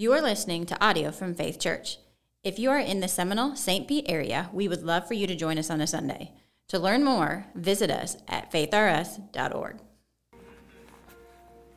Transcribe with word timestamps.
You 0.00 0.12
are 0.12 0.22
listening 0.22 0.64
to 0.66 0.80
audio 0.80 1.10
from 1.10 1.34
Faith 1.34 1.58
Church. 1.58 1.98
If 2.44 2.56
you 2.56 2.70
are 2.70 2.78
in 2.78 3.00
the 3.00 3.08
Seminole 3.08 3.56
St. 3.56 3.88
Pete 3.88 4.06
area, 4.08 4.48
we 4.52 4.68
would 4.68 4.84
love 4.84 5.08
for 5.08 5.14
you 5.14 5.26
to 5.26 5.34
join 5.34 5.58
us 5.58 5.70
on 5.70 5.80
a 5.80 5.88
Sunday. 5.88 6.30
To 6.68 6.78
learn 6.78 7.02
more, 7.02 7.46
visit 7.56 7.90
us 7.90 8.16
at 8.28 8.52
faithrs.org. 8.52 9.78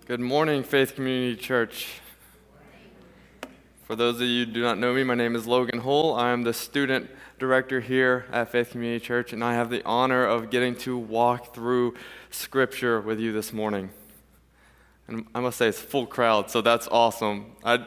Good 0.05 0.19
morning, 0.19 0.61
Faith 0.61 0.93
Community 0.93 1.35
Church. 1.35 1.99
For 3.85 3.95
those 3.95 4.21
of 4.21 4.27
you 4.27 4.45
who 4.45 4.51
do 4.51 4.61
not 4.61 4.77
know 4.77 4.93
me, 4.93 5.03
my 5.03 5.15
name 5.15 5.35
is 5.35 5.47
Logan 5.47 5.79
Hull. 5.79 6.13
I 6.13 6.29
am 6.29 6.43
the 6.43 6.53
student 6.53 7.09
director 7.39 7.79
here 7.79 8.27
at 8.31 8.51
Faith 8.51 8.69
Community 8.69 9.03
Church, 9.03 9.33
and 9.33 9.43
I 9.43 9.55
have 9.55 9.71
the 9.71 9.83
honor 9.83 10.27
of 10.27 10.51
getting 10.51 10.75
to 10.75 10.95
walk 10.95 11.55
through 11.55 11.95
Scripture 12.29 13.01
with 13.01 13.19
you 13.19 13.33
this 13.33 13.51
morning. 13.51 13.89
And 15.07 15.25
I 15.35 15.39
must 15.39 15.57
say, 15.57 15.67
it's 15.67 15.79
full 15.79 16.05
crowd, 16.05 16.49
so 16.49 16.61
that's 16.61 16.87
awesome. 16.89 17.53
I, 17.63 17.85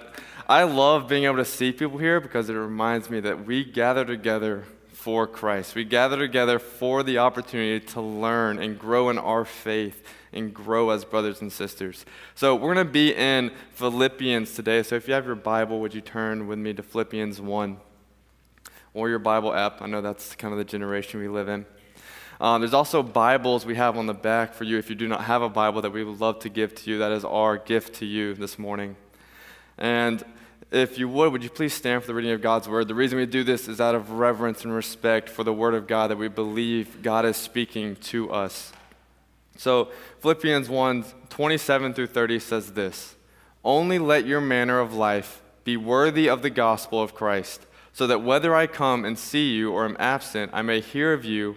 I 0.48 0.64
love 0.64 1.08
being 1.08 1.24
able 1.24 1.36
to 1.36 1.44
see 1.44 1.72
people 1.72 1.98
here 1.98 2.20
because 2.20 2.50
it 2.50 2.54
reminds 2.54 3.08
me 3.08 3.20
that 3.20 3.46
we 3.46 3.64
gather 3.64 4.04
together 4.04 4.64
for 5.04 5.26
Christ. 5.26 5.74
We 5.74 5.84
gather 5.84 6.16
together 6.16 6.58
for 6.58 7.02
the 7.02 7.18
opportunity 7.18 7.84
to 7.88 8.00
learn 8.00 8.58
and 8.58 8.78
grow 8.78 9.10
in 9.10 9.18
our 9.18 9.44
faith 9.44 10.02
and 10.32 10.52
grow 10.52 10.90
as 10.90 11.04
brothers 11.04 11.40
and 11.40 11.52
sisters. 11.52 12.06
So 12.34 12.54
we're 12.54 12.74
going 12.74 12.86
to 12.86 12.92
be 12.92 13.14
in 13.14 13.52
Philippians 13.72 14.54
today. 14.54 14.82
So 14.82 14.96
if 14.96 15.06
you 15.06 15.14
have 15.14 15.26
your 15.26 15.34
Bible, 15.34 15.80
would 15.80 15.94
you 15.94 16.00
turn 16.00 16.46
with 16.46 16.58
me 16.58 16.72
to 16.74 16.82
Philippians 16.82 17.40
1 17.40 17.76
or 18.94 19.08
your 19.08 19.18
Bible 19.18 19.54
app? 19.54 19.82
I 19.82 19.86
know 19.86 20.00
that's 20.00 20.34
kind 20.34 20.52
of 20.52 20.58
the 20.58 20.64
generation 20.64 21.20
we 21.20 21.28
live 21.28 21.48
in. 21.48 21.66
Um, 22.40 22.60
there's 22.60 22.74
also 22.74 23.02
Bibles 23.02 23.64
we 23.64 23.76
have 23.76 23.96
on 23.96 24.06
the 24.06 24.14
back 24.14 24.54
for 24.54 24.64
you 24.64 24.76
if 24.76 24.90
you 24.90 24.96
do 24.96 25.06
not 25.06 25.24
have 25.24 25.42
a 25.42 25.48
Bible 25.48 25.82
that 25.82 25.90
we 25.92 26.02
would 26.02 26.20
love 26.20 26.40
to 26.40 26.48
give 26.48 26.74
to 26.74 26.90
you. 26.90 26.98
That 26.98 27.12
is 27.12 27.24
our 27.24 27.56
gift 27.56 27.94
to 27.96 28.06
you 28.06 28.34
this 28.34 28.58
morning. 28.58 28.96
And 29.78 30.24
if 30.72 30.98
you 30.98 31.08
would, 31.08 31.30
would 31.30 31.44
you 31.44 31.50
please 31.50 31.72
stand 31.72 32.02
for 32.02 32.08
the 32.08 32.14
reading 32.14 32.32
of 32.32 32.42
God's 32.42 32.68
Word? 32.68 32.88
The 32.88 32.94
reason 32.94 33.18
we 33.18 33.26
do 33.26 33.44
this 33.44 33.68
is 33.68 33.80
out 33.80 33.94
of 33.94 34.10
reverence 34.10 34.64
and 34.64 34.74
respect 34.74 35.28
for 35.28 35.44
the 35.44 35.52
Word 35.52 35.74
of 35.74 35.86
God 35.86 36.10
that 36.10 36.16
we 36.16 36.26
believe 36.26 37.02
God 37.02 37.24
is 37.24 37.36
speaking 37.36 37.94
to 37.96 38.32
us. 38.32 38.72
So, 39.56 39.90
Philippians 40.20 40.68
1 40.68 41.04
27 41.30 41.94
through 41.94 42.08
30 42.08 42.40
says 42.40 42.72
this 42.72 43.14
Only 43.64 44.00
let 44.00 44.26
your 44.26 44.40
manner 44.40 44.80
of 44.80 44.92
life 44.92 45.40
be 45.62 45.76
worthy 45.76 46.28
of 46.28 46.42
the 46.42 46.50
gospel 46.50 47.00
of 47.00 47.14
Christ, 47.14 47.64
so 47.92 48.08
that 48.08 48.22
whether 48.22 48.56
I 48.56 48.66
come 48.66 49.04
and 49.04 49.16
see 49.16 49.54
you 49.54 49.70
or 49.70 49.84
am 49.84 49.96
absent, 50.00 50.50
I 50.52 50.62
may 50.62 50.80
hear 50.80 51.12
of 51.12 51.24
you 51.24 51.56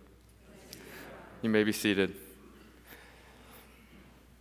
You 1.41 1.49
may 1.49 1.63
be 1.63 1.71
seated. 1.71 2.13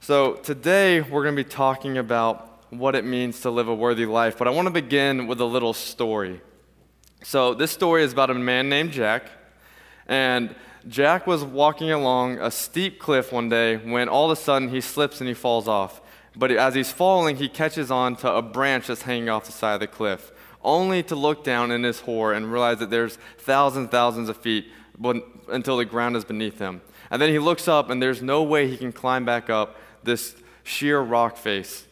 So, 0.01 0.35
today 0.35 1.01
we're 1.01 1.23
going 1.23 1.35
to 1.35 1.43
be 1.43 1.49
talking 1.49 1.97
about 1.97 2.63
what 2.69 2.95
it 2.95 3.07
means 3.07 3.41
to 3.41 3.51
live 3.51 3.69
a 3.69 3.75
worthy 3.75 4.05
life, 4.05 4.37
but 4.37 4.47
I 4.47 4.51
want 4.51 4.67
to 4.67 4.71
begin 4.71 5.27
with 5.27 5.41
a 5.41 5.47
little 5.47 5.73
story. 5.73 6.43
So, 7.23 7.55
this 7.55 7.71
story 7.71 8.03
is 8.03 8.13
about 8.13 8.29
a 8.29 8.35
man 8.35 8.69
named 8.69 8.93
Jack, 8.93 9.23
and 10.09 10.55
Jack 10.89 11.27
was 11.27 11.43
walking 11.43 11.91
along 11.91 12.39
a 12.39 12.51
steep 12.51 12.99
cliff 12.99 13.33
one 13.33 13.49
day 13.49 13.79
when 13.79 14.07
all 14.07 14.31
of 14.31 14.39
a 14.39 14.41
sudden 14.41 14.69
he 14.69 14.83
slips 14.83 15.21
and 15.21 15.29
he 15.29 15.35
falls 15.35 15.67
off. 15.67 16.03
But 16.37 16.51
as 16.51 16.75
he's 16.75 16.93
falling, 16.93 17.37
he 17.37 17.49
catches 17.49 17.91
on 17.91 18.17
to 18.17 18.31
a 18.31 18.43
branch 18.43 18.89
that's 18.89 19.03
hanging 19.03 19.31
off 19.31 19.47
the 19.47 19.53
side 19.53 19.75
of 19.75 19.81
the 19.81 19.87
cliff, 19.87 20.33
only 20.63 21.03
to 21.05 21.17
look 21.17 21.45
down 21.45 21.71
in 21.71 21.83
his 21.83 22.01
horror 22.01 22.35
and 22.35 22.53
realize 22.53 22.79
that 22.81 22.91
there's 22.91 23.17
thousands 23.39 23.85
and 23.85 23.91
thousands 23.91 24.29
of 24.29 24.37
feet 24.37 24.71
until 25.49 25.77
the 25.77 25.85
ground 25.85 26.17
is 26.17 26.25
beneath 26.25 26.59
him. 26.59 26.81
And 27.11 27.21
then 27.21 27.31
he 27.31 27.39
looks 27.39 27.69
up, 27.69 27.91
and 27.91 28.03
there's 28.03 28.23
no 28.23 28.43
way 28.43 28.69
he 28.69 28.77
can 28.77 28.93
climb 28.93 29.25
back 29.25 29.51
up 29.51 29.77
this 30.03 30.37
sheer 30.63 31.01
rock 31.01 31.37
face. 31.37 31.87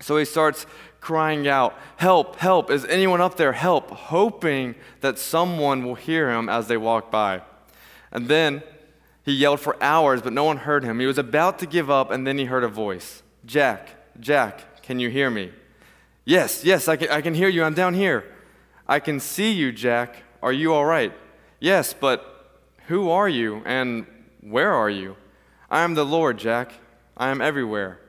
So 0.00 0.16
he 0.16 0.24
starts 0.24 0.66
crying 1.00 1.46
out, 1.48 1.76
Help, 1.96 2.36
help, 2.36 2.70
is 2.70 2.84
anyone 2.86 3.20
up 3.20 3.36
there? 3.36 3.52
Help, 3.52 3.90
hoping 3.90 4.74
that 5.00 5.18
someone 5.18 5.84
will 5.84 5.94
hear 5.94 6.30
him 6.30 6.48
as 6.48 6.68
they 6.68 6.76
walk 6.76 7.10
by. 7.10 7.42
And 8.10 8.28
then 8.28 8.62
he 9.24 9.32
yelled 9.32 9.60
for 9.60 9.82
hours, 9.82 10.22
but 10.22 10.32
no 10.32 10.44
one 10.44 10.58
heard 10.58 10.84
him. 10.84 11.00
He 11.00 11.06
was 11.06 11.18
about 11.18 11.58
to 11.60 11.66
give 11.66 11.90
up, 11.90 12.10
and 12.10 12.26
then 12.26 12.38
he 12.38 12.44
heard 12.44 12.64
a 12.64 12.68
voice 12.68 13.22
Jack, 13.44 13.90
Jack, 14.20 14.82
can 14.82 14.98
you 14.98 15.10
hear 15.10 15.30
me? 15.30 15.50
Yes, 16.24 16.64
yes, 16.64 16.88
I 16.88 16.96
can, 16.96 17.10
I 17.10 17.20
can 17.20 17.34
hear 17.34 17.48
you. 17.48 17.64
I'm 17.64 17.74
down 17.74 17.94
here. 17.94 18.24
I 18.86 19.00
can 19.00 19.20
see 19.20 19.52
you, 19.52 19.72
Jack. 19.72 20.22
Are 20.42 20.52
you 20.52 20.72
all 20.72 20.84
right? 20.84 21.12
Yes, 21.60 21.94
but 21.94 22.33
who 22.86 23.10
are 23.10 23.28
you, 23.28 23.62
and 23.64 24.06
where 24.40 24.72
are 24.72 24.90
you? 24.90 25.16
I 25.70 25.82
am 25.82 25.94
the 25.94 26.04
Lord, 26.04 26.38
Jack. 26.38 26.72
I 27.16 27.30
am 27.30 27.40
everywhere. 27.40 28.00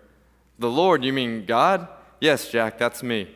The 0.59 0.69
Lord, 0.69 1.03
you 1.03 1.13
mean 1.13 1.45
God? 1.45 1.87
Yes, 2.19 2.49
Jack, 2.49 2.77
that's 2.77 3.03
me. 3.03 3.29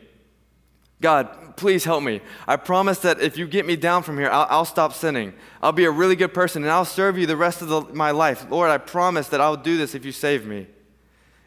God, 1.00 1.56
please 1.56 1.84
help 1.84 2.02
me. 2.02 2.20
I 2.46 2.56
promise 2.56 2.98
that 3.00 3.20
if 3.20 3.38
you 3.38 3.46
get 3.46 3.64
me 3.64 3.76
down 3.76 4.02
from 4.02 4.18
here, 4.18 4.28
I'll, 4.28 4.46
I'll 4.50 4.64
stop 4.64 4.92
sinning. 4.92 5.32
I'll 5.62 5.72
be 5.72 5.84
a 5.84 5.90
really 5.90 6.16
good 6.16 6.34
person 6.34 6.62
and 6.62 6.70
I'll 6.70 6.84
serve 6.84 7.16
you 7.16 7.26
the 7.26 7.36
rest 7.36 7.62
of 7.62 7.68
the, 7.68 7.80
my 7.94 8.10
life. 8.10 8.46
Lord, 8.50 8.70
I 8.70 8.78
promise 8.78 9.28
that 9.28 9.40
I'll 9.40 9.56
do 9.56 9.78
this 9.78 9.94
if 9.94 10.04
you 10.04 10.12
save 10.12 10.46
me. 10.46 10.66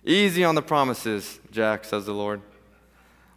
Easy 0.03 0.44
on 0.44 0.56
the 0.56 0.62
promises, 0.62 1.40
Jack, 1.52 1.86
says 1.86 2.06
the 2.06 2.14
Lord. 2.14 2.42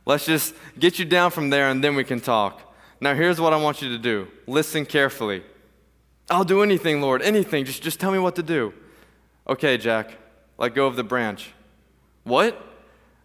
Let's 0.06 0.24
just 0.24 0.54
get 0.78 0.98
you 0.98 1.04
down 1.04 1.32
from 1.32 1.50
there 1.50 1.68
and 1.68 1.84
then 1.84 1.94
we 1.94 2.04
can 2.04 2.20
talk. 2.20 2.62
Now, 3.00 3.14
here's 3.14 3.40
what 3.40 3.52
I 3.52 3.56
want 3.56 3.82
you 3.82 3.90
to 3.90 3.98
do 3.98 4.28
listen 4.46 4.86
carefully. 4.86 5.42
I'll 6.28 6.44
do 6.44 6.62
anything, 6.62 7.00
Lord, 7.00 7.22
anything. 7.22 7.64
Just, 7.64 7.82
just 7.82 8.00
tell 8.00 8.10
me 8.10 8.18
what 8.18 8.36
to 8.36 8.42
do. 8.42 8.72
Okay, 9.48 9.78
Jack, 9.78 10.12
let 10.58 10.74
go 10.74 10.86
of 10.86 10.96
the 10.96 11.04
branch. 11.04 11.52
What? 12.24 12.60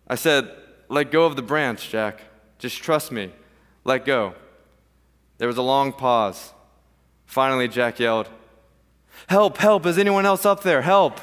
I 0.08 0.16
said, 0.16 0.52
let 0.88 1.10
go 1.12 1.26
of 1.26 1.36
the 1.36 1.42
branch, 1.42 1.90
Jack. 1.90 2.22
Just 2.60 2.84
trust 2.84 3.12
me. 3.12 3.32
Let 3.84 4.06
go. 4.06 4.36
There 5.40 5.48
was 5.48 5.58
a 5.58 5.64
long 5.64 5.94
pause. 5.94 6.54
Finally, 7.26 7.70
Jack 7.70 8.00
yelled, 8.00 8.30
Help, 9.28 9.58
help, 9.58 9.86
is 9.86 9.98
anyone 9.98 10.26
else 10.26 10.46
up 10.46 10.64
there? 10.64 10.82
Help. 10.82 11.20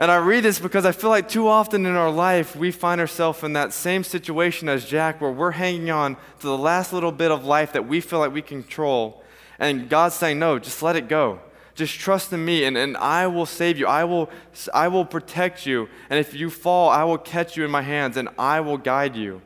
And 0.00 0.10
I 0.10 0.16
read 0.16 0.44
this 0.44 0.58
because 0.58 0.86
I 0.86 0.92
feel 0.92 1.10
like 1.10 1.28
too 1.28 1.46
often 1.46 1.84
in 1.84 1.94
our 1.94 2.10
life 2.10 2.56
we 2.56 2.70
find 2.70 3.02
ourselves 3.02 3.44
in 3.44 3.52
that 3.52 3.74
same 3.74 4.02
situation 4.02 4.66
as 4.66 4.86
Jack 4.86 5.20
where 5.20 5.30
we're 5.30 5.50
hanging 5.50 5.90
on 5.90 6.16
to 6.40 6.46
the 6.46 6.56
last 6.56 6.94
little 6.94 7.12
bit 7.12 7.30
of 7.30 7.44
life 7.44 7.74
that 7.74 7.86
we 7.86 8.00
feel 8.00 8.18
like 8.18 8.32
we 8.32 8.40
control. 8.40 9.22
And 9.58 9.90
God's 9.90 10.14
saying, 10.14 10.38
No, 10.38 10.58
just 10.58 10.82
let 10.82 10.96
it 10.96 11.06
go. 11.06 11.38
Just 11.74 12.00
trust 12.00 12.32
in 12.32 12.42
me 12.42 12.64
and, 12.64 12.78
and 12.78 12.96
I 12.96 13.26
will 13.26 13.44
save 13.44 13.78
you. 13.78 13.86
I 13.86 14.04
will, 14.04 14.30
I 14.72 14.88
will 14.88 15.04
protect 15.04 15.66
you. 15.66 15.88
And 16.08 16.18
if 16.18 16.32
you 16.32 16.48
fall, 16.48 16.88
I 16.88 17.04
will 17.04 17.18
catch 17.18 17.58
you 17.58 17.66
in 17.66 17.70
my 17.70 17.82
hands 17.82 18.16
and 18.16 18.30
I 18.38 18.60
will 18.60 18.78
guide 18.78 19.16
you. 19.16 19.42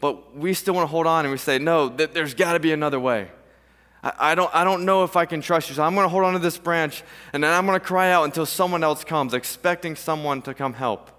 But 0.00 0.34
we 0.34 0.54
still 0.54 0.74
want 0.74 0.84
to 0.84 0.90
hold 0.90 1.06
on 1.06 1.26
and 1.26 1.32
we 1.32 1.38
say, 1.38 1.58
no, 1.58 1.90
th- 1.90 2.10
there's 2.12 2.34
got 2.34 2.54
to 2.54 2.58
be 2.58 2.72
another 2.72 2.98
way. 2.98 3.30
I, 4.18 4.34
don't, 4.34 4.54
I 4.54 4.64
don't 4.64 4.84
know 4.84 5.04
if 5.04 5.16
I 5.16 5.24
can 5.24 5.40
trust 5.40 5.68
you. 5.68 5.74
So 5.74 5.82
I'm 5.82 5.94
going 5.94 6.04
to 6.04 6.10
hold 6.10 6.24
on 6.24 6.34
to 6.34 6.38
this 6.38 6.58
branch 6.58 7.02
and 7.32 7.42
then 7.42 7.50
I'm 7.50 7.64
going 7.64 7.78
to 7.78 7.84
cry 7.84 8.10
out 8.10 8.24
until 8.24 8.44
someone 8.44 8.84
else 8.84 9.02
comes, 9.02 9.32
expecting 9.32 9.96
someone 9.96 10.42
to 10.42 10.52
come 10.52 10.74
help. 10.74 11.10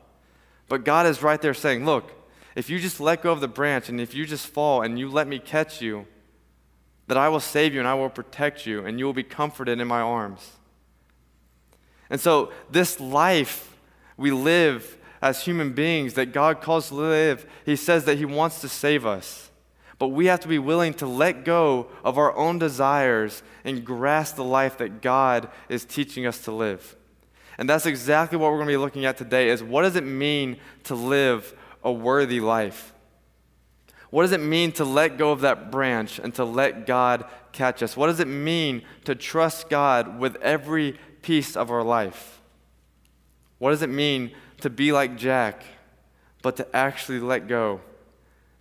But 0.68 0.84
God 0.84 1.06
is 1.08 1.24
right 1.24 1.42
there 1.42 1.54
saying, 1.54 1.86
look, 1.86 2.12
if 2.56 2.70
you 2.70 2.80
just 2.80 3.00
let 3.00 3.22
go 3.24 3.32
of 3.32 3.42
the 3.42 3.48
branch 3.48 3.90
and 3.90 4.00
if 4.00 4.14
you 4.14 4.26
just 4.26 4.48
fall 4.48 4.82
and 4.82 5.00
you 5.00 5.10
let 5.10 5.28
me 5.28 5.40
catch 5.40 5.82
you, 5.82 6.06
that 7.08 7.18
I 7.18 7.30
will 7.30 7.40
save 7.40 7.74
you 7.74 7.80
and 7.80 7.88
I 7.88 7.94
will 7.94 8.10
protect 8.10 8.66
you, 8.66 8.86
and 8.86 8.98
you 9.00 9.06
will 9.06 9.14
be 9.14 9.24
comforted 9.24 9.80
in 9.80 9.88
my 9.88 10.02
arms. 10.02 10.54
And 12.10 12.20
so, 12.20 12.52
this 12.72 13.00
life 13.00 13.78
we 14.18 14.32
live 14.32 14.98
as 15.22 15.44
human 15.44 15.74
beings 15.74 16.14
that 16.16 16.28
God 16.28 16.62
calls 16.62 16.90
to 16.90 16.96
live, 16.96 17.46
He 17.66 17.76
says 17.76 18.06
that 18.06 18.18
He 18.18 18.26
wants 18.26 18.62
to 18.62 18.70
save 18.70 19.06
us. 19.06 19.45
But 19.98 20.10
we 20.10 20.26
have 20.26 20.42
to 20.42 20.48
be 20.48 20.60
willing 20.60 20.94
to 20.96 21.08
let 21.08 21.46
go 21.46 21.88
of 22.04 22.18
our 22.18 22.36
own 22.36 22.60
desires 22.60 23.44
and 23.64 23.86
grasp 23.86 24.36
the 24.36 24.44
life 24.44 24.78
that 24.80 25.02
God 25.02 25.50
is 25.70 25.86
teaching 25.86 26.26
us 26.26 26.40
to 26.46 26.52
live. 26.52 26.96
And 27.58 27.70
that's 27.70 27.86
exactly 27.86 28.38
what 28.38 28.52
we're 28.52 28.58
going 28.58 28.68
to 28.68 28.74
be 28.74 28.78
looking 28.78 29.06
at 29.06 29.18
today 29.18 29.50
is 29.50 29.64
what 29.64 29.84
does 29.84 29.96
it 29.96 30.04
mean 30.04 30.58
to 30.84 30.96
live 30.96 31.54
a 31.84 31.92
worthy 31.92 32.42
life? 32.42 32.94
What 34.10 34.24
does 34.24 34.34
it 34.34 34.42
mean 34.42 34.72
to 34.74 34.86
let 34.86 35.18
go 35.18 35.32
of 35.32 35.42
that 35.42 35.72
branch 35.72 36.20
and 36.20 36.34
to 36.36 36.46
let 36.46 36.86
God 36.86 37.26
catch 37.54 37.82
us? 37.82 37.96
What 37.96 38.08
does 38.08 38.20
it 38.20 38.28
mean 38.28 38.82
to 39.06 39.16
trust 39.16 39.70
God 39.70 40.20
with 40.20 40.36
every 40.38 40.98
piece 41.22 41.56
of 41.56 41.72
our 41.72 41.84
life? 41.84 42.42
What 43.58 43.72
does 43.72 43.82
it 43.82 43.90
mean 43.90 44.32
to 44.62 44.70
be 44.70 44.92
like 44.92 45.18
Jack, 45.18 45.64
but 46.42 46.58
to 46.58 46.76
actually 46.76 47.20
let 47.20 47.48
go 47.48 47.82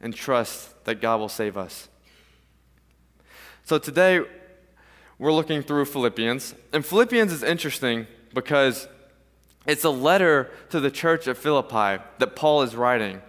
and 0.04 0.14
trust 0.14 0.84
that 0.84 1.00
God 1.00 1.18
will 1.18 1.30
save 1.30 1.56
us. 1.56 1.88
So 3.64 3.78
today, 3.78 4.20
we're 5.18 5.32
looking 5.32 5.62
through 5.62 5.86
Philippians. 5.86 6.54
And 6.74 6.84
Philippians 6.84 7.32
is 7.32 7.42
interesting 7.42 8.06
because 8.34 8.86
it's 9.66 9.82
a 9.82 9.90
letter 9.90 10.50
to 10.68 10.78
the 10.78 10.90
church 10.90 11.26
of 11.26 11.38
Philippi 11.38 12.02
that 12.18 12.36
Paul 12.36 12.62
is 12.62 12.76
writing. 12.76 13.22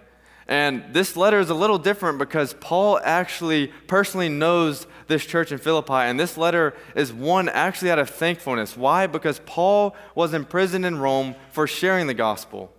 And 0.46 0.84
this 0.92 1.16
letter 1.16 1.40
is 1.40 1.48
a 1.48 1.54
little 1.54 1.78
different 1.78 2.18
because 2.18 2.52
Paul 2.60 3.00
actually 3.02 3.68
personally 3.86 4.28
knows 4.28 4.86
this 5.06 5.24
church 5.24 5.52
in 5.52 5.58
Philippi. 5.58 5.94
And 5.94 6.20
this 6.20 6.36
letter 6.36 6.74
is 6.94 7.10
one 7.10 7.48
actually 7.48 7.90
out 7.90 7.98
of 7.98 8.10
thankfulness. 8.10 8.76
Why? 8.76 9.06
Because 9.06 9.40
Paul 9.46 9.96
was 10.14 10.34
imprisoned 10.34 10.84
in 10.84 10.98
Rome 10.98 11.36
for 11.52 11.66
sharing 11.66 12.06
the 12.06 12.14
gospel. 12.14 12.70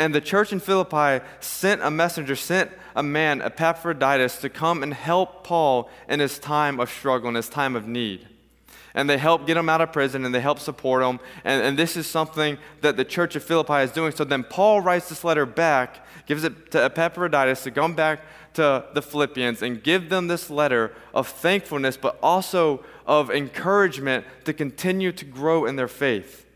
And 0.00 0.14
the 0.14 0.20
church 0.22 0.50
in 0.50 0.60
Philippi 0.60 1.22
sent 1.40 1.82
a 1.82 1.90
messenger, 1.90 2.34
sent 2.34 2.70
a 2.96 3.02
man, 3.02 3.42
Epaphroditus, 3.42 4.38
to 4.38 4.48
come 4.48 4.82
and 4.82 4.94
help 4.94 5.44
Paul 5.44 5.90
in 6.08 6.20
his 6.20 6.38
time 6.38 6.80
of 6.80 6.88
struggle, 6.88 7.28
in 7.28 7.34
his 7.34 7.50
time 7.50 7.76
of 7.76 7.86
need. 7.86 8.26
And 8.94 9.10
they 9.10 9.18
help 9.18 9.46
get 9.46 9.58
him 9.58 9.68
out 9.68 9.82
of 9.82 9.92
prison 9.92 10.24
and 10.24 10.34
they 10.34 10.40
help 10.40 10.58
support 10.58 11.02
him. 11.02 11.20
And, 11.44 11.62
and 11.62 11.78
this 11.78 11.98
is 11.98 12.06
something 12.06 12.56
that 12.80 12.96
the 12.96 13.04
church 13.04 13.36
of 13.36 13.44
Philippi 13.44 13.82
is 13.82 13.90
doing. 13.90 14.12
So 14.12 14.24
then 14.24 14.42
Paul 14.42 14.80
writes 14.80 15.10
this 15.10 15.22
letter 15.22 15.44
back, 15.44 16.02
gives 16.24 16.44
it 16.44 16.70
to 16.70 16.82
Epaphroditus 16.82 17.62
to 17.64 17.70
come 17.70 17.94
back 17.94 18.20
to 18.54 18.86
the 18.94 19.02
Philippians 19.02 19.60
and 19.60 19.82
give 19.82 20.08
them 20.08 20.28
this 20.28 20.48
letter 20.48 20.94
of 21.12 21.28
thankfulness, 21.28 21.98
but 21.98 22.18
also 22.22 22.82
of 23.06 23.30
encouragement 23.30 24.24
to 24.46 24.54
continue 24.54 25.12
to 25.12 25.26
grow 25.26 25.66
in 25.66 25.76
their 25.76 25.88
faith. 25.88 26.46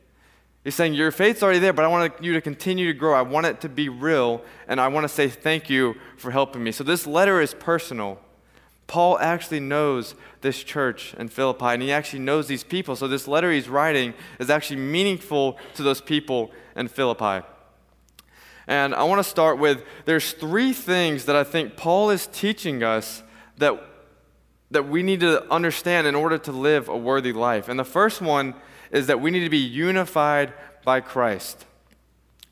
He's 0.64 0.74
saying, 0.74 0.94
Your 0.94 1.10
faith's 1.12 1.42
already 1.42 1.58
there, 1.58 1.74
but 1.74 1.84
I 1.84 1.88
want 1.88 2.22
you 2.22 2.32
to 2.32 2.40
continue 2.40 2.86
to 2.86 2.98
grow. 2.98 3.14
I 3.14 3.22
want 3.22 3.46
it 3.46 3.60
to 3.60 3.68
be 3.68 3.90
real, 3.90 4.42
and 4.66 4.80
I 4.80 4.88
want 4.88 5.04
to 5.04 5.08
say 5.08 5.28
thank 5.28 5.68
you 5.68 5.94
for 6.16 6.30
helping 6.30 6.64
me. 6.64 6.72
So 6.72 6.82
this 6.82 7.06
letter 7.06 7.40
is 7.40 7.54
personal. 7.54 8.18
Paul 8.86 9.18
actually 9.18 9.60
knows 9.60 10.14
this 10.40 10.62
church 10.62 11.14
in 11.14 11.28
Philippi, 11.28 11.66
and 11.66 11.82
he 11.82 11.92
actually 11.92 12.20
knows 12.20 12.48
these 12.48 12.64
people. 12.64 12.96
So, 12.96 13.08
this 13.08 13.26
letter 13.26 13.50
he's 13.50 13.68
writing 13.68 14.14
is 14.38 14.50
actually 14.50 14.76
meaningful 14.76 15.58
to 15.74 15.82
those 15.82 16.00
people 16.00 16.50
in 16.76 16.88
Philippi. 16.88 17.46
And 18.66 18.94
I 18.94 19.04
want 19.04 19.22
to 19.22 19.28
start 19.28 19.58
with 19.58 19.84
there's 20.04 20.32
three 20.32 20.72
things 20.72 21.26
that 21.26 21.36
I 21.36 21.44
think 21.44 21.76
Paul 21.76 22.10
is 22.10 22.26
teaching 22.26 22.82
us 22.82 23.22
that, 23.58 23.82
that 24.70 24.88
we 24.88 25.02
need 25.02 25.20
to 25.20 25.50
understand 25.52 26.06
in 26.06 26.14
order 26.14 26.38
to 26.38 26.52
live 26.52 26.88
a 26.88 26.96
worthy 26.96 27.32
life. 27.32 27.68
And 27.68 27.78
the 27.78 27.84
first 27.84 28.22
one 28.22 28.54
is 28.90 29.06
that 29.06 29.20
we 29.20 29.30
need 29.30 29.44
to 29.44 29.50
be 29.50 29.58
unified 29.58 30.52
by 30.84 31.00
Christ. 31.00 31.64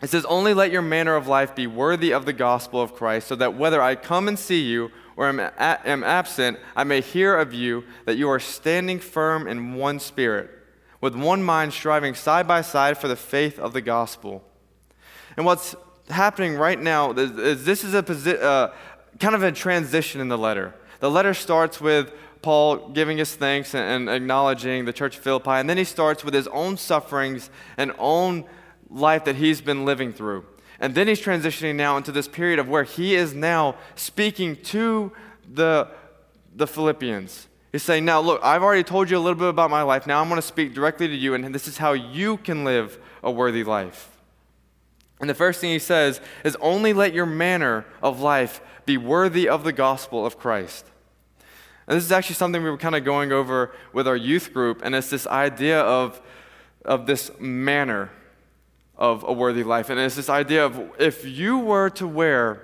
It 0.02 0.10
says, 0.10 0.24
Only 0.24 0.52
let 0.52 0.72
your 0.72 0.82
manner 0.82 1.14
of 1.14 1.28
life 1.28 1.54
be 1.54 1.66
worthy 1.66 2.12
of 2.12 2.24
the 2.26 2.32
gospel 2.32 2.82
of 2.82 2.94
Christ, 2.94 3.28
so 3.28 3.36
that 3.36 3.54
whether 3.54 3.80
I 3.80 3.94
come 3.94 4.28
and 4.28 4.38
see 4.38 4.62
you 4.62 4.90
or 5.16 5.28
am, 5.28 5.38
a- 5.38 5.52
am 5.58 6.02
absent, 6.02 6.58
I 6.74 6.84
may 6.84 7.00
hear 7.00 7.36
of 7.36 7.54
you 7.54 7.84
that 8.06 8.16
you 8.16 8.28
are 8.28 8.40
standing 8.40 8.98
firm 8.98 9.46
in 9.46 9.74
one 9.74 10.00
spirit, 10.00 10.50
with 11.00 11.14
one 11.14 11.42
mind 11.42 11.72
striving 11.72 12.14
side 12.14 12.48
by 12.48 12.62
side 12.62 12.98
for 12.98 13.08
the 13.08 13.16
faith 13.16 13.58
of 13.58 13.72
the 13.72 13.80
gospel. 13.80 14.42
And 15.36 15.46
what's 15.46 15.74
happening 16.10 16.56
right 16.56 16.80
now 16.80 17.12
is, 17.12 17.30
is 17.32 17.64
this 17.64 17.84
is 17.84 17.94
a 17.94 18.02
posi- 18.02 18.42
uh, 18.42 18.72
kind 19.20 19.34
of 19.34 19.42
a 19.42 19.52
transition 19.52 20.20
in 20.20 20.28
the 20.28 20.38
letter. 20.38 20.74
The 21.00 21.10
letter 21.10 21.34
starts 21.34 21.80
with 21.80 22.12
Paul 22.42 22.88
giving 22.88 23.18
his 23.18 23.34
thanks 23.34 23.74
and, 23.74 24.10
acknowledging 24.10 24.84
the 24.84 24.92
church 24.92 25.16
of 25.16 25.22
Philippi, 25.22 25.50
and 25.50 25.70
then 25.70 25.78
he 25.78 25.84
starts 25.84 26.24
with 26.24 26.34
his 26.34 26.48
own 26.48 26.76
sufferings 26.76 27.50
and 27.76 27.92
own 27.98 28.44
life 28.90 29.24
that 29.24 29.36
he's 29.36 29.60
been 29.60 29.84
living 29.84 30.12
through. 30.12 30.44
And 30.80 30.94
then 30.94 31.06
he's 31.06 31.20
transitioning 31.20 31.76
now 31.76 31.96
into 31.96 32.10
this 32.10 32.26
period 32.26 32.58
of 32.58 32.68
where 32.68 32.82
he 32.82 33.14
is 33.14 33.34
now 33.34 33.76
speaking 33.94 34.56
to 34.64 35.12
the, 35.48 35.88
the 36.56 36.66
Philippians. 36.66 37.46
He's 37.70 37.82
saying, 37.82 38.04
Now, 38.04 38.20
look, 38.20 38.40
I've 38.42 38.62
already 38.62 38.82
told 38.82 39.08
you 39.08 39.16
a 39.16 39.20
little 39.20 39.38
bit 39.38 39.48
about 39.48 39.70
my 39.70 39.82
life. 39.82 40.06
Now 40.06 40.20
I'm 40.20 40.28
going 40.28 40.40
to 40.40 40.46
speak 40.46 40.74
directly 40.74 41.08
to 41.08 41.14
you, 41.14 41.34
and 41.34 41.54
this 41.54 41.68
is 41.68 41.78
how 41.78 41.92
you 41.92 42.36
can 42.36 42.64
live 42.64 42.98
a 43.22 43.30
worthy 43.30 43.64
life. 43.64 44.10
And 45.20 45.30
the 45.30 45.34
first 45.34 45.60
thing 45.60 45.70
he 45.70 45.78
says 45.78 46.20
is, 46.44 46.56
Only 46.60 46.92
let 46.92 47.14
your 47.14 47.26
manner 47.26 47.86
of 48.02 48.20
life 48.20 48.60
be 48.84 48.98
worthy 48.98 49.48
of 49.48 49.64
the 49.64 49.72
gospel 49.72 50.26
of 50.26 50.38
Christ. 50.38 50.84
And 51.86 51.96
this 51.96 52.04
is 52.04 52.12
actually 52.12 52.36
something 52.36 52.62
we 52.62 52.70
were 52.70 52.78
kind 52.78 52.94
of 52.94 53.04
going 53.04 53.32
over 53.32 53.72
with 53.92 54.06
our 54.06 54.16
youth 54.16 54.52
group, 54.52 54.82
and 54.84 54.94
it's 54.94 55.10
this 55.10 55.26
idea 55.26 55.80
of, 55.80 56.20
of 56.84 57.06
this 57.06 57.30
manner 57.40 58.10
of 58.96 59.24
a 59.24 59.32
worthy 59.32 59.64
life. 59.64 59.90
And 59.90 59.98
it's 59.98 60.14
this 60.14 60.28
idea 60.28 60.64
of 60.64 60.80
if 60.98 61.24
you 61.24 61.58
were 61.58 61.90
to 61.90 62.06
wear 62.06 62.62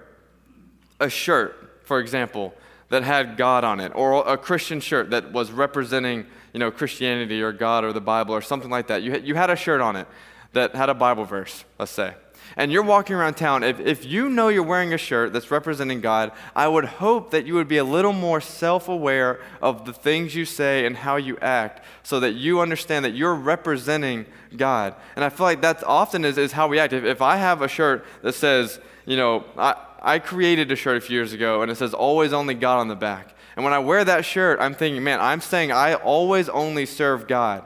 a 1.00 1.08
shirt, 1.08 1.82
for 1.84 1.98
example, 1.98 2.54
that 2.90 3.02
had 3.02 3.36
God 3.36 3.64
on 3.64 3.80
it, 3.80 3.92
or 3.94 4.26
a 4.26 4.38
Christian 4.38 4.80
shirt 4.80 5.10
that 5.10 5.32
was 5.32 5.50
representing, 5.50 6.26
you 6.52 6.60
know, 6.60 6.70
Christianity 6.70 7.42
or 7.42 7.52
God 7.52 7.84
or 7.84 7.92
the 7.92 8.00
Bible 8.00 8.34
or 8.34 8.40
something 8.40 8.70
like 8.70 8.86
that. 8.86 9.02
You 9.02 9.16
you 9.18 9.34
had 9.34 9.50
a 9.50 9.56
shirt 9.56 9.80
on 9.80 9.96
it 9.96 10.06
that 10.52 10.74
had 10.74 10.88
a 10.88 10.94
Bible 10.94 11.24
verse, 11.24 11.64
let's 11.78 11.92
say 11.92 12.14
and 12.56 12.72
you're 12.72 12.82
walking 12.82 13.14
around 13.16 13.34
town, 13.34 13.62
if, 13.62 13.78
if 13.80 14.04
you 14.04 14.28
know 14.28 14.48
you're 14.48 14.62
wearing 14.62 14.92
a 14.92 14.98
shirt 14.98 15.32
that's 15.32 15.50
representing 15.50 16.00
God, 16.00 16.32
I 16.56 16.68
would 16.68 16.84
hope 16.84 17.30
that 17.30 17.46
you 17.46 17.54
would 17.54 17.68
be 17.68 17.76
a 17.76 17.84
little 17.84 18.12
more 18.12 18.40
self 18.40 18.88
aware 18.88 19.40
of 19.62 19.84
the 19.84 19.92
things 19.92 20.34
you 20.34 20.44
say 20.44 20.86
and 20.86 20.96
how 20.96 21.16
you 21.16 21.38
act 21.40 21.84
so 22.02 22.20
that 22.20 22.32
you 22.32 22.60
understand 22.60 23.04
that 23.04 23.14
you're 23.14 23.34
representing 23.34 24.26
God. 24.56 24.94
And 25.14 25.24
I 25.24 25.28
feel 25.28 25.46
like 25.46 25.60
that's 25.60 25.82
often 25.82 26.24
is, 26.24 26.38
is 26.38 26.52
how 26.52 26.68
we 26.68 26.78
act. 26.78 26.92
If, 26.92 27.04
if 27.04 27.22
I 27.22 27.36
have 27.36 27.62
a 27.62 27.68
shirt 27.68 28.04
that 28.22 28.34
says, 28.34 28.80
you 29.06 29.16
know, 29.16 29.44
I, 29.56 29.76
I 30.00 30.18
created 30.18 30.72
a 30.72 30.76
shirt 30.76 30.96
a 30.96 31.00
few 31.00 31.16
years 31.16 31.32
ago 31.32 31.62
and 31.62 31.70
it 31.70 31.76
says 31.76 31.94
always 31.94 32.32
only 32.32 32.54
God 32.54 32.78
on 32.78 32.88
the 32.88 32.96
back. 32.96 33.34
And 33.56 33.64
when 33.64 33.72
I 33.72 33.80
wear 33.80 34.04
that 34.04 34.24
shirt, 34.24 34.60
I'm 34.60 34.74
thinking, 34.74 35.02
man, 35.02 35.20
I'm 35.20 35.40
saying 35.40 35.72
I 35.72 35.94
always 35.94 36.48
only 36.48 36.86
serve 36.86 37.26
God. 37.26 37.64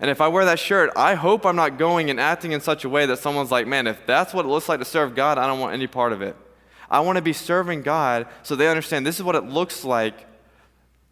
And 0.00 0.10
if 0.10 0.22
I 0.22 0.28
wear 0.28 0.46
that 0.46 0.58
shirt, 0.58 0.90
I 0.96 1.14
hope 1.14 1.44
I'm 1.44 1.56
not 1.56 1.76
going 1.76 2.08
and 2.08 2.18
acting 2.18 2.52
in 2.52 2.62
such 2.62 2.84
a 2.84 2.88
way 2.88 3.04
that 3.04 3.18
someone's 3.18 3.50
like, 3.50 3.66
man, 3.66 3.86
if 3.86 4.06
that's 4.06 4.32
what 4.32 4.46
it 4.46 4.48
looks 4.48 4.66
like 4.66 4.78
to 4.78 4.84
serve 4.84 5.14
God, 5.14 5.36
I 5.36 5.46
don't 5.46 5.60
want 5.60 5.74
any 5.74 5.86
part 5.86 6.12
of 6.12 6.22
it. 6.22 6.34
I 6.90 7.00
want 7.00 7.16
to 7.16 7.22
be 7.22 7.34
serving 7.34 7.82
God 7.82 8.26
so 8.42 8.56
they 8.56 8.66
understand 8.66 9.06
this 9.06 9.16
is 9.16 9.22
what 9.22 9.36
it 9.36 9.44
looks 9.44 9.84
like 9.84 10.26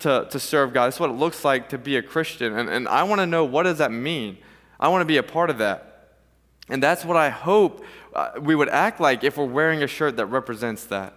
to, 0.00 0.26
to 0.30 0.40
serve 0.40 0.72
God. 0.72 0.86
This 0.86 0.94
is 0.94 1.00
what 1.00 1.10
it 1.10 1.16
looks 1.16 1.44
like 1.44 1.68
to 1.68 1.78
be 1.78 1.96
a 1.96 2.02
Christian. 2.02 2.58
And, 2.58 2.70
and 2.70 2.88
I 2.88 3.02
want 3.02 3.20
to 3.20 3.26
know 3.26 3.44
what 3.44 3.64
does 3.64 3.78
that 3.78 3.92
mean? 3.92 4.38
I 4.80 4.88
want 4.88 5.02
to 5.02 5.06
be 5.06 5.18
a 5.18 5.22
part 5.22 5.50
of 5.50 5.58
that. 5.58 6.14
And 6.70 6.82
that's 6.82 7.04
what 7.04 7.16
I 7.16 7.28
hope 7.28 7.84
uh, 8.14 8.30
we 8.40 8.54
would 8.54 8.70
act 8.70 9.00
like 9.00 9.22
if 9.22 9.36
we're 9.36 9.44
wearing 9.44 9.82
a 9.82 9.86
shirt 9.86 10.16
that 10.16 10.26
represents 10.26 10.84
that. 10.86 11.14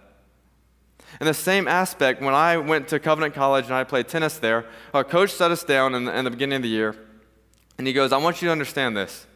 In 1.20 1.26
the 1.26 1.34
same 1.34 1.66
aspect, 1.68 2.20
when 2.20 2.34
I 2.34 2.58
went 2.58 2.88
to 2.88 3.00
Covenant 3.00 3.34
College 3.34 3.66
and 3.66 3.74
I 3.74 3.84
played 3.84 4.08
tennis 4.08 4.38
there, 4.38 4.66
our 4.92 5.04
coach 5.04 5.30
set 5.30 5.50
us 5.50 5.64
down 5.64 5.94
in 5.94 6.04
the, 6.04 6.16
in 6.16 6.24
the 6.24 6.30
beginning 6.30 6.56
of 6.56 6.62
the 6.62 6.68
year 6.68 6.96
and 7.82 7.86
he 7.88 7.92
goes, 7.92 8.12
I 8.12 8.18
want 8.18 8.40
you 8.40 8.46
to 8.46 8.52
understand 8.52 8.96
this 8.96 9.26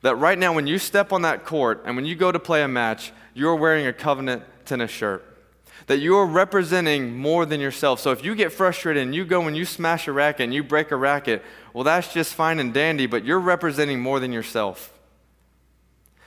that 0.00 0.16
right 0.16 0.38
now, 0.38 0.54
when 0.54 0.66
you 0.66 0.78
step 0.78 1.12
on 1.12 1.20
that 1.20 1.44
court 1.44 1.82
and 1.84 1.96
when 1.96 2.06
you 2.06 2.14
go 2.14 2.32
to 2.32 2.38
play 2.38 2.62
a 2.62 2.68
match, 2.68 3.12
you're 3.34 3.56
wearing 3.56 3.86
a 3.86 3.92
covenant 3.92 4.42
tennis 4.64 4.90
shirt. 4.90 5.22
That 5.86 5.98
you 5.98 6.16
are 6.16 6.24
representing 6.24 7.14
more 7.14 7.44
than 7.44 7.60
yourself. 7.60 8.00
So 8.00 8.10
if 8.10 8.24
you 8.24 8.34
get 8.34 8.52
frustrated 8.52 9.02
and 9.02 9.14
you 9.14 9.26
go 9.26 9.42
and 9.42 9.54
you 9.54 9.66
smash 9.66 10.08
a 10.08 10.12
racket 10.12 10.44
and 10.44 10.54
you 10.54 10.62
break 10.62 10.92
a 10.92 10.96
racket, 10.96 11.42
well, 11.74 11.84
that's 11.84 12.10
just 12.10 12.32
fine 12.32 12.58
and 12.58 12.72
dandy, 12.72 13.04
but 13.04 13.26
you're 13.26 13.38
representing 13.38 14.00
more 14.00 14.18
than 14.18 14.32
yourself. 14.32 14.94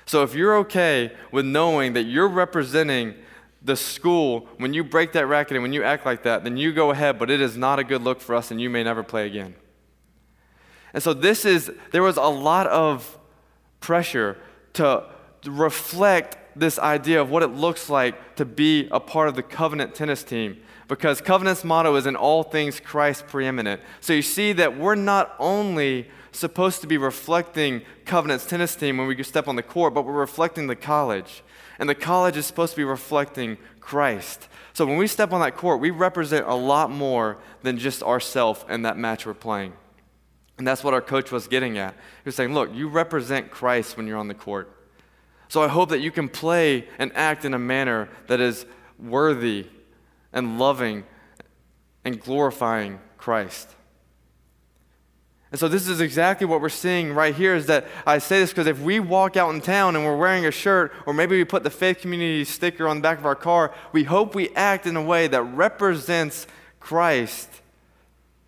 So 0.06 0.22
if 0.22 0.36
you're 0.36 0.58
okay 0.58 1.12
with 1.32 1.46
knowing 1.46 1.94
that 1.94 2.04
you're 2.04 2.30
representing 2.30 3.16
the 3.64 3.76
school 3.76 4.48
when 4.58 4.76
you 4.76 4.84
break 4.84 5.12
that 5.14 5.26
racket 5.26 5.54
and 5.54 5.64
when 5.64 5.74
you 5.74 5.84
act 5.84 6.06
like 6.06 6.22
that, 6.22 6.44
then 6.44 6.56
you 6.56 6.72
go 6.72 6.92
ahead, 6.92 7.18
but 7.18 7.32
it 7.32 7.42
is 7.42 7.58
not 7.58 7.80
a 7.80 7.84
good 7.84 8.04
look 8.04 8.22
for 8.22 8.36
us 8.36 8.52
and 8.52 8.62
you 8.62 8.70
may 8.70 8.84
never 8.84 9.02
play 9.02 9.26
again. 9.26 9.56
And 10.94 11.04
so 11.04 11.14
this 11.14 11.46
is, 11.46 11.72
there 11.92 12.04
was 12.04 12.18
a 12.18 12.22
lot 12.24 12.68
of 12.68 13.18
pressure 13.80 14.38
to, 14.74 15.04
reflect 15.46 16.38
this 16.60 16.80
idea 16.80 17.22
of 17.22 17.30
what 17.30 17.44
it 17.44 17.48
looks 17.48 17.90
like 17.90 18.36
to 18.36 18.46
be 18.46 18.88
a 18.92 19.00
part 19.00 19.28
of 19.28 19.36
the 19.36 19.44
covenant 19.44 19.96
tennis 19.96 20.24
team. 20.24 20.58
Because 20.88 21.22
covenant's 21.22 21.64
motto 21.64 21.96
is 21.96 22.06
in 22.06 22.16
all 22.16 22.44
things 22.44 22.80
Christ 22.80 23.28
preeminent. 23.28 23.82
So 24.00 24.14
you 24.14 24.22
see 24.22 24.54
that 24.54 24.78
we're 24.78 24.96
not 24.96 25.36
only 25.38 26.08
supposed 26.32 26.82
to 26.82 26.88
be 26.88 26.98
reflecting 26.98 27.82
covenant's 28.06 28.46
tennis 28.46 28.76
team 28.76 28.98
when 28.98 29.08
we 29.08 29.22
step 29.24 29.48
on 29.48 29.56
the 29.56 29.64
court, 29.64 29.94
but 29.94 30.06
we're 30.06 30.14
reflecting 30.14 30.68
the 30.68 30.76
college. 30.76 31.44
And 31.80 31.90
the 31.90 31.96
college 31.96 32.38
is 32.38 32.46
supposed 32.46 32.74
to 32.74 32.78
be 32.78 32.84
reflecting 32.84 33.58
Christ. 33.80 34.48
So 34.74 34.86
when 34.86 34.98
we 34.98 35.08
step 35.08 35.34
on 35.34 35.42
that 35.42 35.56
court, 35.58 35.80
we 35.80 35.92
represent 35.92 36.48
a 36.48 36.56
lot 36.56 36.90
more 36.90 37.38
than 37.64 37.78
just 37.78 38.02
ourselves 38.02 38.64
and 38.70 38.86
that 38.86 38.98
match 38.98 39.26
we're 39.26 39.34
playing. 39.34 39.74
And 40.58 40.68
that's 40.68 40.84
what 40.84 40.94
our 40.94 41.02
coach 41.02 41.32
was 41.32 41.48
getting 41.48 41.78
at. 41.78 41.94
He 41.94 42.26
was 42.26 42.36
saying, 42.36 42.54
Look, 42.54 42.74
you 42.74 42.88
represent 42.88 43.52
Christ 43.52 43.96
when 43.96 44.08
you're 44.08 44.18
on 44.18 44.28
the 44.28 44.34
court. 44.34 44.72
So 45.50 45.64
I 45.64 45.68
hope 45.68 45.90
that 45.90 46.00
you 46.00 46.12
can 46.12 46.28
play 46.28 46.88
and 47.00 47.12
act 47.16 47.46
in 47.46 47.54
a 47.54 47.60
manner 47.60 48.10
that 48.28 48.42
is 48.42 48.66
worthy 49.00 49.68
and 50.34 50.60
loving 50.60 51.06
and 52.04 52.20
glorifying 52.20 53.00
Christ. 53.18 53.70
And 55.52 55.60
so 55.60 55.70
this 55.70 55.88
is 55.88 56.02
exactly 56.02 56.46
what 56.46 56.60
we're 56.60 56.68
seeing 56.68 57.14
right 57.14 57.34
here 57.34 57.56
is 57.56 57.68
that 57.68 57.88
I 58.06 58.18
say 58.18 58.40
this 58.40 58.50
because 58.50 58.68
if 58.68 58.82
we 58.82 59.00
walk 59.00 59.38
out 59.38 59.54
in 59.54 59.62
town 59.62 59.96
and 59.96 60.04
we're 60.04 60.18
wearing 60.18 60.46
a 60.46 60.52
shirt, 60.52 60.92
or 61.06 61.14
maybe 61.14 61.38
we 61.38 61.46
put 61.46 61.64
the 61.64 61.70
faith 61.70 62.02
community 62.02 62.44
sticker 62.44 62.86
on 62.86 62.98
the 62.98 63.02
back 63.02 63.18
of 63.18 63.26
our 63.26 63.36
car, 63.36 63.74
we 63.94 64.04
hope 64.04 64.36
we 64.36 64.50
act 64.56 64.86
in 64.86 64.98
a 64.98 65.02
way 65.02 65.28
that 65.28 65.42
represents 65.44 66.48
Christ 66.82 67.62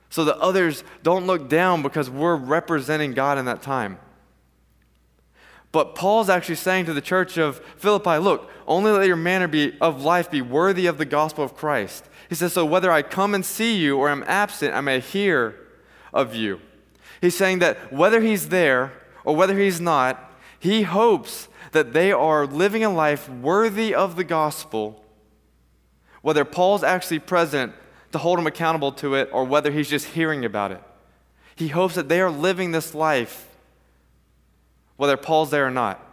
so 0.10 0.26
that 0.26 0.38
others 0.38 0.84
don't 1.04 1.28
look 1.28 1.50
down 1.50 1.82
because 1.82 2.10
we're 2.10 2.36
representing 2.36 3.14
God 3.14 3.38
in 3.38 3.46
that 3.46 3.62
time. 3.62 4.00
But 5.72 5.94
Paul's 5.94 6.30
actually 6.30 6.56
saying 6.56 6.86
to 6.86 6.94
the 6.94 7.02
church 7.02 7.38
of 7.38 7.60
Philippi, 7.78 8.18
look, 8.18 8.50
only 8.66 8.92
let 8.92 9.06
your 9.06 9.16
manner 9.16 9.48
be, 9.48 9.78
of 9.80 10.04
life 10.04 10.32
be 10.32 10.42
worthy 10.42 10.88
of 10.88 10.98
the 10.98 11.06
gospel 11.06 11.44
of 11.44 11.56
Christ. 11.56 12.06
He 12.28 12.36
says, 12.36 12.54
so 12.54 12.66
whether 12.66 12.92
I 12.92 13.04
come 13.04 13.36
and 13.36 13.46
see 13.46 13.78
you 13.78 13.98
or 13.98 14.10
I'm 14.10 14.24
absent, 14.24 14.74
I 14.74 14.82
may 14.82 15.00
hear 15.00 15.56
of 16.12 16.34
you. 16.34 16.60
He's 17.22 17.38
saying 17.38 17.60
that 17.60 17.94
whether 17.94 18.22
he's 18.22 18.50
there 18.50 18.94
or 19.24 19.36
whether 19.36 19.58
he's 19.58 19.80
not, 19.80 20.32
he 20.60 20.84
hopes 20.84 21.50
that 21.72 21.94
they 21.94 22.12
are 22.12 22.48
living 22.48 22.84
a 22.84 22.90
life 22.90 23.30
worthy 23.30 23.94
of 23.94 24.16
the 24.16 24.24
gospel, 24.24 25.06
whether 26.22 26.46
Paul's 26.46 26.84
actually 26.84 27.20
present 27.20 27.74
to 28.12 28.18
hold 28.18 28.40
him 28.40 28.48
accountable 28.48 28.92
to 28.94 29.16
it 29.16 29.30
or 29.32 29.44
whether 29.44 29.72
he's 29.72 29.90
just 29.90 30.08
hearing 30.08 30.46
about 30.46 30.72
it. 30.72 30.82
He 31.56 31.68
hopes 31.68 31.96
that 31.96 32.10
they 32.10 32.22
are 32.22 32.32
living 32.32 32.72
this 32.72 32.96
life, 32.96 33.48
whether 34.98 35.18
Paul's 35.18 35.52
there 35.52 35.68
or 35.68 35.72
not. 35.72 36.06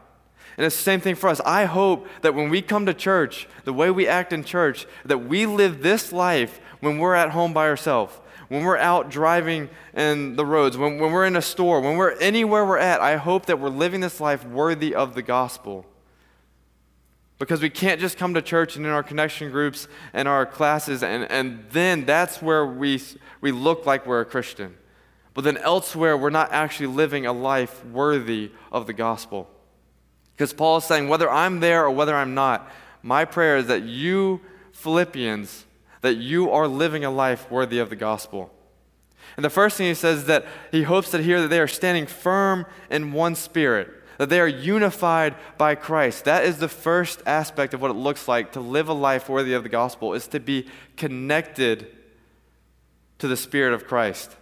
And 0.57 0.65
it's 0.65 0.77
the 0.77 0.83
same 0.83 1.01
thing 1.01 1.15
for 1.15 1.29
us. 1.29 1.41
I 1.45 1.67
hope 1.67 2.07
that 2.23 2.35
when 2.35 2.49
we 2.49 2.63
come 2.63 2.87
to 2.87 2.95
church, 2.95 3.47
the 3.65 3.73
way 3.73 3.91
we 3.91 4.09
act 4.09 4.33
in 4.33 4.43
church, 4.43 4.87
that 5.05 5.19
we 5.19 5.47
live 5.47 5.83
this 5.83 6.13
life 6.13 6.61
when 6.81 6.99
we're 6.99 7.15
at 7.15 7.31
home 7.31 7.53
by 7.53 7.69
ourselves 7.69 8.19
when 8.49 8.65
we're 8.65 8.77
out 8.77 9.11
driving 9.11 9.69
in 9.95 10.37
the 10.37 10.47
roads, 10.47 10.77
when, 10.77 10.99
when 10.99 11.13
we're 11.13 11.27
in 11.27 11.37
a 11.37 11.43
store, 11.43 11.81
when 11.81 11.97
we're 11.97 12.13
anywhere 12.19 12.65
we're 12.65 12.79
at, 12.79 13.01
I 13.01 13.17
hope 13.17 13.47
that 13.47 13.59
we're 13.59 13.69
living 13.69 14.01
this 14.01 14.21
life 14.21 14.45
worthy 14.45 14.95
of 14.95 15.15
the 15.15 15.23
gospel. 15.23 15.85
Because 17.39 17.61
we 17.61 17.69
can't 17.69 18.01
just 18.01 18.17
come 18.17 18.33
to 18.35 18.43
church 18.43 18.77
and 18.77 18.87
in 18.87 18.93
our 18.93 19.03
connection 19.03 19.51
groups 19.51 19.89
and 20.15 20.27
our 20.27 20.47
classes, 20.47 21.03
and, 21.03 21.31
and 21.31 21.65
then 21.71 22.07
that's 22.07 22.41
where 22.41 22.65
we, 22.65 23.03
we 23.41 23.53
look 23.53 23.85
like 23.85 24.07
we're 24.07 24.23
a 24.23 24.25
Christian. 24.25 24.75
But 25.35 25.45
then 25.45 25.59
elsewhere, 25.59 26.17
we're 26.17 26.31
not 26.31 26.51
actually 26.53 26.87
living 26.87 27.27
a 27.27 27.33
life 27.33 27.85
worthy 27.85 28.53
of 28.73 28.87
the 28.87 28.95
gospel. 28.95 29.51
Because 30.33 30.55
Paul 30.55 30.79
is 30.79 30.85
saying, 30.85 31.09
whether 31.09 31.31
I'm 31.31 31.61
there 31.61 31.85
or 31.85 31.91
whether 31.91 32.15
I'm 32.15 32.35
not, 32.35 32.71
my 33.03 33.27
prayer 33.27 33.59
is 33.59 33.67
that 33.67 33.83
you, 33.83 34.41
Philippians, 34.73 35.67
that 36.01 36.15
you 36.15 36.51
are 36.51 36.67
living 36.67 37.05
a 37.05 37.11
life 37.11 37.51
worthy 37.51 37.79
of 37.79 37.91
the 37.91 37.97
gospel. 37.97 38.51
And 39.37 39.45
the 39.45 39.51
first 39.51 39.77
thing 39.77 39.89
he 39.89 39.95
says 39.95 40.21
is 40.21 40.25
that 40.27 40.47
he 40.73 40.85
hopes 40.85 41.11
to 41.11 41.23
hear 41.23 41.43
that 41.43 41.49
they 41.49 41.61
are 41.61 41.69
standing 41.69 42.07
firm 42.07 42.65
in 42.91 43.13
one 43.13 43.35
spirit, 43.35 43.93
that 44.19 44.29
they 44.29 44.41
are 44.41 44.49
unified 44.49 45.35
by 45.59 45.75
Christ. 45.75 46.25
That 46.25 46.45
is 46.45 46.59
the 46.59 46.69
first 46.69 47.23
aspect 47.27 47.75
of 47.75 47.81
what 47.81 47.91
it 47.91 47.95
looks 47.95 48.29
like 48.29 48.53
to 48.53 48.61
live 48.61 48.89
a 48.89 48.93
life 48.93 49.29
worthy 49.29 49.55
of 49.55 49.63
the 49.63 49.69
gospel, 49.69 50.15
is 50.15 50.27
to 50.29 50.41
be 50.41 50.67
connected 50.97 51.89
to 53.19 53.29
the 53.29 53.37
Spirit 53.37 53.75
of 53.75 53.87
Christ. 53.87 54.37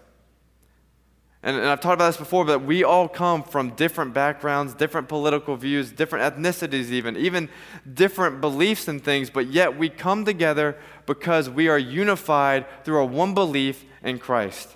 And, 1.42 1.56
and, 1.56 1.66
I've 1.66 1.80
talked 1.80 1.94
about 1.94 2.06
this 2.06 2.16
before, 2.16 2.46
but 2.46 2.64
we 2.64 2.84
all 2.84 3.06
come 3.06 3.42
from 3.42 3.70
different 3.70 4.14
backgrounds, 4.14 4.72
different 4.72 5.08
political 5.08 5.56
views, 5.56 5.92
different 5.92 6.34
ethnicities, 6.34 6.90
even, 6.90 7.18
even 7.18 7.50
different 7.92 8.40
beliefs 8.40 8.88
and 8.88 9.04
things, 9.04 9.28
but 9.28 9.48
yet 9.48 9.76
we 9.76 9.90
come 9.90 10.24
together 10.24 10.74
because 11.04 11.50
we 11.50 11.68
are 11.68 11.78
unified 11.78 12.64
through 12.82 12.96
our 12.96 13.04
one 13.04 13.34
belief 13.34 13.84
in 14.02 14.18
Christ. 14.18 14.74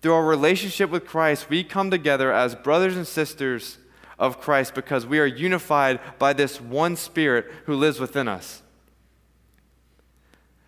Through 0.00 0.14
our 0.14 0.24
relationship 0.24 0.88
with 0.88 1.06
Christ, 1.06 1.50
we 1.50 1.62
come 1.62 1.90
together 1.90 2.32
as 2.32 2.54
brothers 2.54 2.96
and 2.96 3.06
sisters 3.06 3.76
of 4.18 4.40
Christ 4.40 4.74
because 4.74 5.06
we 5.06 5.18
are 5.18 5.26
unified 5.26 6.00
by 6.18 6.32
this 6.32 6.60
one 6.60 6.96
Spirit 6.96 7.50
who 7.66 7.74
lives 7.74 8.00
within 8.00 8.28
us. 8.28 8.62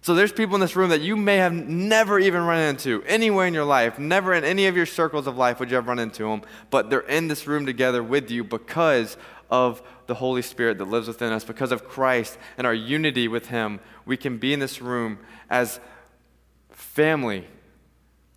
So 0.06 0.14
there's 0.14 0.30
people 0.30 0.54
in 0.54 0.60
this 0.60 0.76
room 0.76 0.90
that 0.90 1.00
you 1.00 1.16
may 1.16 1.38
have 1.38 1.52
never 1.52 2.20
even 2.20 2.42
run 2.42 2.60
into 2.60 3.02
anywhere 3.08 3.48
in 3.48 3.54
your 3.54 3.64
life, 3.64 3.98
never 3.98 4.32
in 4.34 4.44
any 4.44 4.68
of 4.68 4.76
your 4.76 4.86
circles 4.86 5.26
of 5.26 5.36
life 5.36 5.58
would 5.58 5.68
you 5.68 5.74
have 5.74 5.88
run 5.88 5.98
into 5.98 6.22
them, 6.22 6.42
but 6.70 6.90
they're 6.90 7.00
in 7.00 7.26
this 7.26 7.48
room 7.48 7.66
together 7.66 8.04
with 8.04 8.30
you 8.30 8.44
because 8.44 9.16
of 9.50 9.82
the 10.06 10.14
Holy 10.14 10.42
Spirit 10.42 10.78
that 10.78 10.84
lives 10.84 11.08
within 11.08 11.32
us, 11.32 11.42
because 11.42 11.72
of 11.72 11.88
Christ 11.88 12.38
and 12.56 12.68
our 12.68 12.74
unity 12.74 13.26
with 13.26 13.48
Him. 13.48 13.80
We 14.04 14.16
can 14.16 14.38
be 14.38 14.52
in 14.52 14.60
this 14.60 14.80
room 14.80 15.18
as 15.50 15.80
family, 16.70 17.46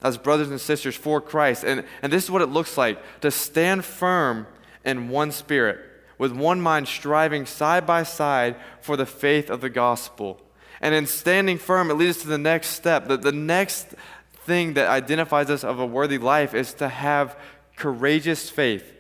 as 0.01 0.17
brothers 0.17 0.49
and 0.49 0.59
sisters 0.59 0.95
for 0.95 1.21
Christ. 1.21 1.63
And, 1.63 1.83
and 2.01 2.11
this 2.11 2.23
is 2.23 2.31
what 2.31 2.41
it 2.41 2.47
looks 2.47 2.77
like 2.77 2.99
to 3.21 3.29
stand 3.29 3.85
firm 3.85 4.47
in 4.83 5.09
one 5.09 5.31
spirit, 5.31 5.79
with 6.17 6.31
one 6.31 6.61
mind 6.61 6.87
striving 6.87 7.45
side 7.45 7.85
by 7.85 8.03
side 8.03 8.55
for 8.81 8.97
the 8.97 9.05
faith 9.05 9.49
of 9.49 9.61
the 9.61 9.69
gospel 9.69 10.41
and 10.81 10.95
in 10.95 11.05
standing 11.05 11.57
firm, 11.57 11.91
it 11.91 11.95
leads 11.95 12.17
us 12.17 12.23
to 12.23 12.29
the 12.29 12.37
next 12.37 12.69
step. 12.69 13.07
The, 13.07 13.17
the 13.17 13.31
next 13.31 13.87
thing 14.45 14.73
that 14.73 14.87
identifies 14.87 15.49
us 15.49 15.63
of 15.63 15.79
a 15.79 15.85
worthy 15.85 16.17
life 16.17 16.53
is 16.53 16.73
to 16.75 16.87
have 16.87 17.37
courageous 17.75 18.49
faith. 18.49 18.93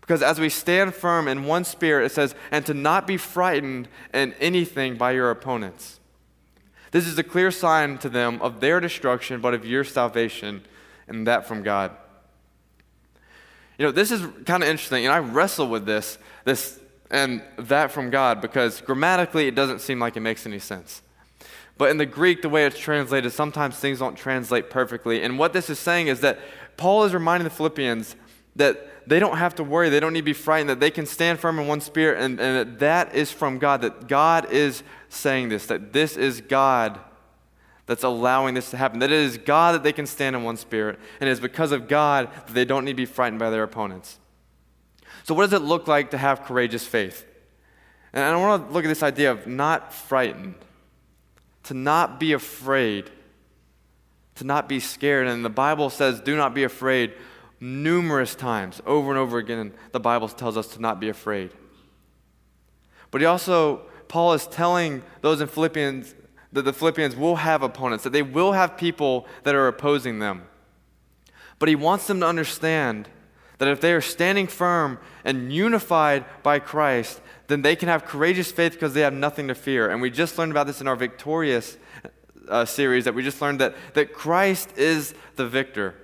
Because 0.00 0.22
as 0.22 0.38
we 0.38 0.50
stand 0.50 0.94
firm 0.94 1.28
in 1.28 1.44
one 1.44 1.64
spirit, 1.64 2.06
it 2.06 2.12
says, 2.12 2.34
and 2.50 2.64
to 2.66 2.74
not 2.74 3.06
be 3.06 3.16
frightened 3.16 3.88
in 4.12 4.34
anything 4.34 4.96
by 4.96 5.12
your 5.12 5.30
opponents. 5.30 5.98
This 6.90 7.06
is 7.06 7.18
a 7.18 7.24
clear 7.24 7.50
sign 7.50 7.98
to 7.98 8.10
them 8.10 8.40
of 8.42 8.60
their 8.60 8.80
destruction, 8.80 9.40
but 9.40 9.54
of 9.54 9.64
your 9.64 9.82
salvation, 9.82 10.62
and 11.08 11.26
that 11.26 11.48
from 11.48 11.62
God. 11.62 11.90
You 13.78 13.86
know, 13.86 13.92
this 13.92 14.10
is 14.10 14.20
kind 14.46 14.62
of 14.62 14.68
interesting, 14.68 15.04
and 15.04 15.12
I 15.12 15.18
wrestle 15.18 15.68
with 15.68 15.84
this, 15.84 16.18
this 16.44 16.80
and 17.10 17.42
that 17.58 17.90
from 17.90 18.10
God, 18.10 18.40
because 18.40 18.80
grammatically 18.80 19.48
it 19.48 19.54
doesn't 19.54 19.80
seem 19.80 19.98
like 19.98 20.16
it 20.16 20.20
makes 20.20 20.46
any 20.46 20.58
sense. 20.58 21.02
But 21.76 21.90
in 21.90 21.96
the 21.96 22.06
Greek, 22.06 22.42
the 22.42 22.48
way 22.48 22.66
it's 22.66 22.78
translated, 22.78 23.32
sometimes 23.32 23.76
things 23.76 23.98
don't 23.98 24.16
translate 24.16 24.70
perfectly. 24.70 25.22
And 25.22 25.38
what 25.38 25.52
this 25.52 25.68
is 25.68 25.78
saying 25.78 26.06
is 26.06 26.20
that 26.20 26.38
Paul 26.76 27.04
is 27.04 27.12
reminding 27.12 27.44
the 27.44 27.54
Philippians 27.54 28.14
that 28.56 29.08
they 29.08 29.18
don't 29.18 29.36
have 29.36 29.56
to 29.56 29.64
worry, 29.64 29.88
they 29.88 30.00
don't 30.00 30.12
need 30.12 30.20
to 30.20 30.24
be 30.24 30.32
frightened, 30.32 30.70
that 30.70 30.80
they 30.80 30.90
can 30.90 31.04
stand 31.04 31.40
firm 31.40 31.58
in 31.58 31.66
one 31.66 31.80
spirit, 31.80 32.22
and, 32.22 32.40
and 32.40 32.56
that 32.56 32.78
that 32.78 33.14
is 33.14 33.32
from 33.32 33.58
God, 33.58 33.82
that 33.82 34.06
God 34.06 34.50
is 34.52 34.82
saying 35.08 35.48
this, 35.48 35.66
that 35.66 35.92
this 35.92 36.16
is 36.16 36.40
God 36.40 37.00
that's 37.86 38.02
allowing 38.02 38.54
this 38.54 38.70
to 38.70 38.76
happen, 38.76 38.98
that 39.00 39.12
it 39.12 39.18
is 39.18 39.38
God 39.38 39.74
that 39.74 39.82
they 39.82 39.92
can 39.92 40.06
stand 40.06 40.34
in 40.34 40.42
one 40.42 40.56
spirit, 40.56 40.98
and 41.20 41.28
it 41.28 41.32
is 41.32 41.40
because 41.40 41.72
of 41.72 41.88
God 41.88 42.28
that 42.46 42.54
they 42.54 42.64
don't 42.64 42.84
need 42.84 42.92
to 42.92 42.96
be 42.96 43.06
frightened 43.06 43.38
by 43.38 43.50
their 43.50 43.62
opponents. 43.62 44.18
So, 45.24 45.34
what 45.34 45.50
does 45.50 45.60
it 45.60 45.64
look 45.64 45.86
like 45.86 46.10
to 46.10 46.18
have 46.18 46.44
courageous 46.44 46.86
faith? 46.86 47.26
And 48.12 48.22
I 48.22 48.36
want 48.36 48.68
to 48.68 48.72
look 48.72 48.84
at 48.84 48.88
this 48.88 49.02
idea 49.02 49.32
of 49.32 49.46
not 49.46 49.92
frightened 49.92 50.54
to 51.64 51.74
not 51.74 52.20
be 52.20 52.32
afraid, 52.32 53.10
to 54.36 54.44
not 54.44 54.68
be 54.68 54.80
scared. 54.80 55.26
And 55.26 55.44
the 55.44 55.50
Bible 55.50 55.90
says, 55.90 56.20
do 56.20 56.36
not 56.36 56.54
be 56.54 56.62
afraid 56.62 57.12
numerous 57.60 58.34
times. 58.34 58.80
Over 58.86 59.10
and 59.10 59.18
over 59.18 59.38
again, 59.38 59.72
the 59.92 60.00
Bible 60.00 60.28
tells 60.28 60.56
us 60.56 60.68
to 60.68 60.80
not 60.80 61.00
be 61.00 61.08
afraid. 61.08 61.50
But 63.10 63.20
he 63.20 63.26
also, 63.26 63.82
Paul 64.08 64.34
is 64.34 64.46
telling 64.46 65.02
those 65.22 65.40
in 65.40 65.48
Philippians 65.48 66.14
that 66.54 66.62
the 66.62 66.72
Philippians 66.72 67.16
will 67.16 67.36
have 67.36 67.62
opponents, 67.62 68.04
that 68.04 68.12
they 68.12 68.22
will 68.22 68.52
have 68.52 68.76
people 68.76 69.26
that 69.42 69.54
are 69.54 69.66
opposing 69.68 70.20
them. 70.20 70.44
But 71.58 71.68
he 71.68 71.74
wants 71.74 72.06
them 72.06 72.20
to 72.20 72.26
understand 72.26 73.08
that 73.58 73.68
if 73.68 73.80
they 73.80 73.92
are 73.92 74.00
standing 74.00 74.46
firm 74.46 74.98
and 75.24 75.52
unified 75.52 76.24
by 76.42 76.60
Christ, 76.60 77.20
then 77.48 77.62
they 77.62 77.76
can 77.76 77.88
have 77.88 78.04
courageous 78.04 78.50
faith 78.52 78.72
because 78.72 78.94
they 78.94 79.00
have 79.00 79.12
nothing 79.12 79.48
to 79.48 79.54
fear. 79.54 79.90
And 79.90 80.00
we 80.00 80.10
just 80.10 80.38
learned 80.38 80.52
about 80.52 80.66
this 80.66 80.80
in 80.80 80.88
our 80.88 80.96
victorious 80.96 81.76
uh, 82.48 82.64
series 82.64 83.04
that 83.04 83.14
we 83.14 83.22
just 83.22 83.40
learned 83.42 83.60
that, 83.60 83.74
that 83.94 84.12
Christ 84.12 84.76
is 84.76 85.14
the 85.36 85.46
victor, 85.46 85.94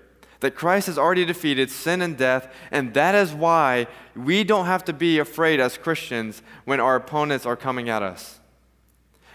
that 0.40 0.54
Christ 0.54 0.86
has 0.88 0.98
already 0.98 1.24
defeated 1.24 1.70
sin 1.70 2.02
and 2.02 2.16
death, 2.16 2.52
and 2.72 2.94
that 2.94 3.14
is 3.14 3.32
why 3.32 3.86
we 4.16 4.42
don't 4.42 4.66
have 4.66 4.84
to 4.86 4.92
be 4.92 5.18
afraid 5.18 5.60
as 5.60 5.76
Christians 5.76 6.42
when 6.64 6.80
our 6.80 6.96
opponents 6.96 7.46
are 7.46 7.56
coming 7.56 7.88
at 7.88 8.02
us. 8.02 8.40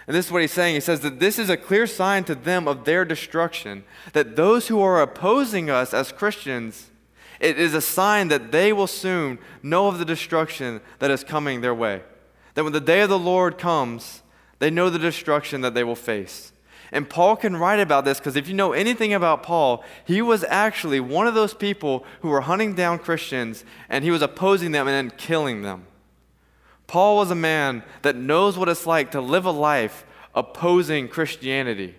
And 0.07 0.15
this 0.15 0.27
is 0.27 0.31
what 0.31 0.41
he's 0.41 0.51
saying. 0.51 0.75
He 0.75 0.81
says 0.81 0.99
that 1.01 1.19
this 1.19 1.39
is 1.39 1.49
a 1.49 1.57
clear 1.57 1.87
sign 1.87 2.23
to 2.25 2.35
them 2.35 2.67
of 2.67 2.85
their 2.85 3.05
destruction, 3.05 3.83
that 4.13 4.35
those 4.35 4.67
who 4.67 4.81
are 4.81 5.01
opposing 5.01 5.69
us 5.69 5.93
as 5.93 6.11
Christians 6.11 6.91
it 7.39 7.59
is 7.59 7.73
a 7.73 7.81
sign 7.81 8.29
that 8.29 8.51
they 8.51 8.71
will 8.71 8.87
soon 8.87 9.39
know 9.61 9.87
of 9.87 9.99
the 9.99 10.05
destruction 10.05 10.81
that 10.99 11.11
is 11.11 11.23
coming 11.23 11.61
their 11.61 11.75
way. 11.75 12.01
That 12.53 12.63
when 12.63 12.73
the 12.73 12.79
day 12.79 13.01
of 13.01 13.09
the 13.09 13.19
Lord 13.19 13.57
comes, 13.57 14.23
they 14.59 14.69
know 14.69 14.89
the 14.89 14.99
destruction 14.99 15.61
that 15.61 15.73
they 15.73 15.83
will 15.83 15.95
face. 15.95 16.53
And 16.91 17.09
Paul 17.09 17.35
can 17.35 17.57
write 17.57 17.79
about 17.79 18.05
this 18.05 18.19
because 18.19 18.35
if 18.35 18.47
you 18.47 18.53
know 18.53 18.71
anything 18.71 19.13
about 19.13 19.43
Paul, 19.43 19.83
he 20.05 20.21
was 20.21 20.45
actually 20.47 20.99
one 20.99 21.27
of 21.27 21.33
those 21.33 21.53
people 21.53 22.05
who 22.21 22.29
were 22.29 22.41
hunting 22.41 22.73
down 22.73 22.99
Christians 22.99 23.65
and 23.89 24.03
he 24.03 24.11
was 24.11 24.21
opposing 24.21 24.71
them 24.71 24.87
and 24.87 25.11
then 25.11 25.17
killing 25.17 25.61
them. 25.61 25.87
Paul 26.87 27.17
was 27.17 27.31
a 27.31 27.35
man 27.35 27.83
that 28.03 28.15
knows 28.15 28.57
what 28.57 28.69
it's 28.69 28.85
like 28.85 29.11
to 29.11 29.21
live 29.21 29.45
a 29.45 29.51
life 29.51 30.05
opposing 30.33 31.07
Christianity. 31.07 31.95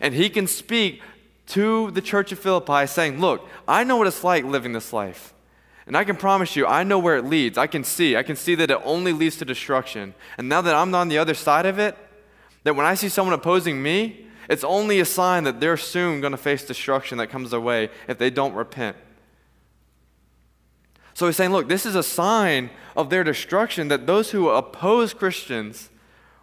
And 0.00 0.14
he 0.14 0.28
can 0.30 0.46
speak 0.46 1.02
to 1.48 1.90
the 1.90 2.00
church 2.00 2.32
of 2.32 2.38
Philippi, 2.38 2.86
saying, 2.86 3.20
Look, 3.20 3.48
I 3.66 3.84
know 3.84 3.96
what 3.96 4.06
it's 4.06 4.24
like 4.24 4.44
living 4.44 4.72
this 4.72 4.92
life. 4.92 5.34
And 5.86 5.96
I 5.96 6.04
can 6.04 6.16
promise 6.16 6.54
you, 6.54 6.66
I 6.66 6.84
know 6.84 6.98
where 6.98 7.16
it 7.16 7.24
leads. 7.24 7.58
I 7.58 7.66
can 7.66 7.82
see. 7.82 8.16
I 8.16 8.22
can 8.22 8.36
see 8.36 8.54
that 8.54 8.70
it 8.70 8.80
only 8.84 9.12
leads 9.12 9.36
to 9.38 9.44
destruction. 9.44 10.14
And 10.38 10.48
now 10.48 10.60
that 10.60 10.74
I'm 10.74 10.94
on 10.94 11.08
the 11.08 11.18
other 11.18 11.34
side 11.34 11.66
of 11.66 11.78
it, 11.78 11.96
that 12.62 12.76
when 12.76 12.86
I 12.86 12.94
see 12.94 13.08
someone 13.08 13.34
opposing 13.34 13.82
me, 13.82 14.26
it's 14.48 14.62
only 14.62 15.00
a 15.00 15.04
sign 15.04 15.44
that 15.44 15.58
they're 15.58 15.76
soon 15.76 16.20
going 16.20 16.30
to 16.32 16.36
face 16.36 16.64
destruction 16.64 17.18
that 17.18 17.28
comes 17.28 17.50
their 17.50 17.60
way 17.60 17.88
if 18.06 18.18
they 18.18 18.30
don't 18.30 18.54
repent. 18.54 18.96
So 21.14 21.26
he's 21.26 21.36
saying, 21.36 21.52
look, 21.52 21.68
this 21.68 21.86
is 21.86 21.96
a 21.96 22.02
sign 22.02 22.70
of 22.96 23.10
their 23.10 23.24
destruction 23.24 23.88
that 23.88 24.06
those 24.06 24.30
who 24.30 24.48
oppose 24.48 25.14
Christians 25.14 25.90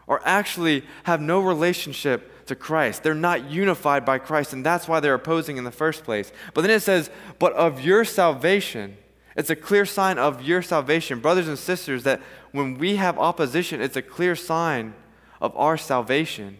are 0.08 0.22
actually 0.24 0.84
have 1.04 1.22
no 1.22 1.40
relationship 1.40 2.46
to 2.48 2.56
Christ. 2.56 3.04
They're 3.04 3.14
not 3.14 3.50
unified 3.50 4.06
by 4.06 4.20
Christ, 4.20 4.54
and 4.54 4.66
that's 4.66 4.88
why 4.88 5.00
they're 5.00 5.14
opposing 5.14 5.58
in 5.58 5.64
the 5.64 5.72
first 5.72 6.04
place. 6.04 6.32
But 6.54 6.62
then 6.62 6.72
it 6.72 6.82
says, 6.82 7.10
but 7.40 7.54
of 7.54 7.82
your 7.82 8.06
salvation. 8.06 8.98
It's 9.36 9.50
a 9.50 9.56
clear 9.56 9.86
sign 9.86 10.18
of 10.18 10.42
your 10.42 10.62
salvation. 10.62 11.20
Brothers 11.20 11.48
and 11.48 11.60
sisters, 11.60 12.04
that 12.04 12.22
when 12.52 12.78
we 12.78 12.96
have 12.96 13.20
opposition, 13.20 13.82
it's 13.82 13.96
a 13.96 14.02
clear 14.02 14.36
sign 14.36 14.96
of 15.40 15.56
our 15.56 15.78
salvation 15.78 16.58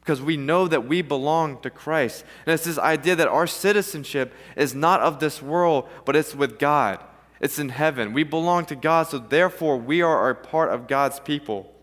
because 0.00 0.20
we 0.20 0.36
know 0.36 0.66
that 0.66 0.86
we 0.86 1.00
belong 1.00 1.60
to 1.60 1.70
Christ. 1.70 2.24
And 2.44 2.52
it's 2.52 2.64
this 2.64 2.78
idea 2.78 3.14
that 3.16 3.28
our 3.28 3.46
citizenship 3.46 4.34
is 4.56 4.74
not 4.74 5.00
of 5.00 5.20
this 5.20 5.40
world, 5.40 5.88
but 6.04 6.16
it's 6.16 6.34
with 6.34 6.58
God. 6.58 6.98
It's 7.42 7.58
in 7.58 7.70
heaven. 7.70 8.12
We 8.12 8.22
belong 8.22 8.66
to 8.66 8.76
God, 8.76 9.08
so 9.08 9.18
therefore 9.18 9.76
we 9.76 10.00
are 10.00 10.30
a 10.30 10.34
part 10.34 10.70
of 10.70 10.86
God's 10.86 11.18
people. 11.18 11.74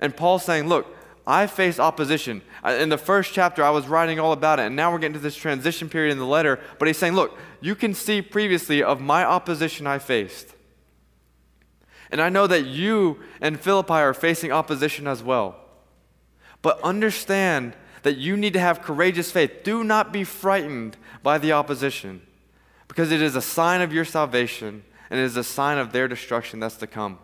And 0.00 0.16
Paul's 0.16 0.44
saying, 0.44 0.68
Look, 0.68 0.86
I 1.26 1.48
face 1.48 1.80
opposition. 1.80 2.42
In 2.64 2.88
the 2.88 2.98
first 2.98 3.32
chapter, 3.32 3.64
I 3.64 3.70
was 3.70 3.88
writing 3.88 4.20
all 4.20 4.32
about 4.32 4.60
it, 4.60 4.66
and 4.66 4.76
now 4.76 4.92
we're 4.92 4.98
getting 4.98 5.14
to 5.14 5.18
this 5.18 5.34
transition 5.34 5.88
period 5.88 6.12
in 6.12 6.18
the 6.18 6.26
letter. 6.26 6.60
But 6.78 6.86
he's 6.86 6.98
saying, 6.98 7.14
Look, 7.14 7.36
you 7.60 7.74
can 7.74 7.94
see 7.94 8.22
previously 8.22 8.80
of 8.80 9.00
my 9.00 9.24
opposition 9.24 9.88
I 9.88 9.98
faced. 9.98 10.54
And 12.12 12.20
I 12.20 12.28
know 12.28 12.46
that 12.46 12.66
you 12.66 13.18
and 13.40 13.58
Philippi 13.58 13.94
are 13.94 14.14
facing 14.14 14.52
opposition 14.52 15.08
as 15.08 15.20
well. 15.20 15.56
But 16.62 16.80
understand 16.82 17.74
that 18.04 18.18
you 18.18 18.36
need 18.36 18.52
to 18.52 18.60
have 18.60 18.82
courageous 18.82 19.32
faith. 19.32 19.64
Do 19.64 19.82
not 19.82 20.12
be 20.12 20.22
frightened 20.22 20.96
by 21.24 21.38
the 21.38 21.50
opposition, 21.52 22.22
because 22.88 23.12
it 23.12 23.22
is 23.22 23.36
a 23.36 23.42
sign 23.42 23.80
of 23.80 23.92
your 23.92 24.04
salvation 24.04 24.84
and 25.10 25.20
it 25.20 25.22
is 25.22 25.36
a 25.36 25.44
sign 25.44 25.78
of 25.78 25.92
their 25.92 26.08
destruction 26.08 26.60
that's 26.60 26.76
to 26.76 26.86
come. 26.86 27.18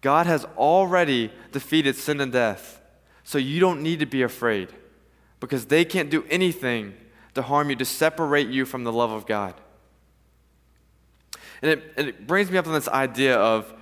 God 0.00 0.26
has 0.26 0.44
already 0.56 1.30
defeated 1.52 1.96
sin 1.96 2.20
and 2.20 2.32
death, 2.32 2.80
so 3.22 3.38
you 3.38 3.60
don't 3.60 3.82
need 3.82 4.00
to 4.00 4.06
be 4.06 4.22
afraid, 4.22 4.72
because 5.40 5.66
they 5.66 5.84
can't 5.84 6.10
do 6.10 6.24
anything 6.30 6.94
to 7.34 7.42
harm 7.42 7.70
you, 7.70 7.76
to 7.76 7.84
separate 7.84 8.48
you 8.48 8.64
from 8.64 8.84
the 8.84 8.92
love 8.92 9.10
of 9.10 9.26
God. 9.26 9.54
And 11.62 11.72
it, 11.72 11.92
it 11.96 12.26
brings 12.26 12.50
me 12.50 12.56
up 12.56 12.66
on 12.66 12.72
this 12.72 12.88
idea 12.88 13.36
of 13.36 13.72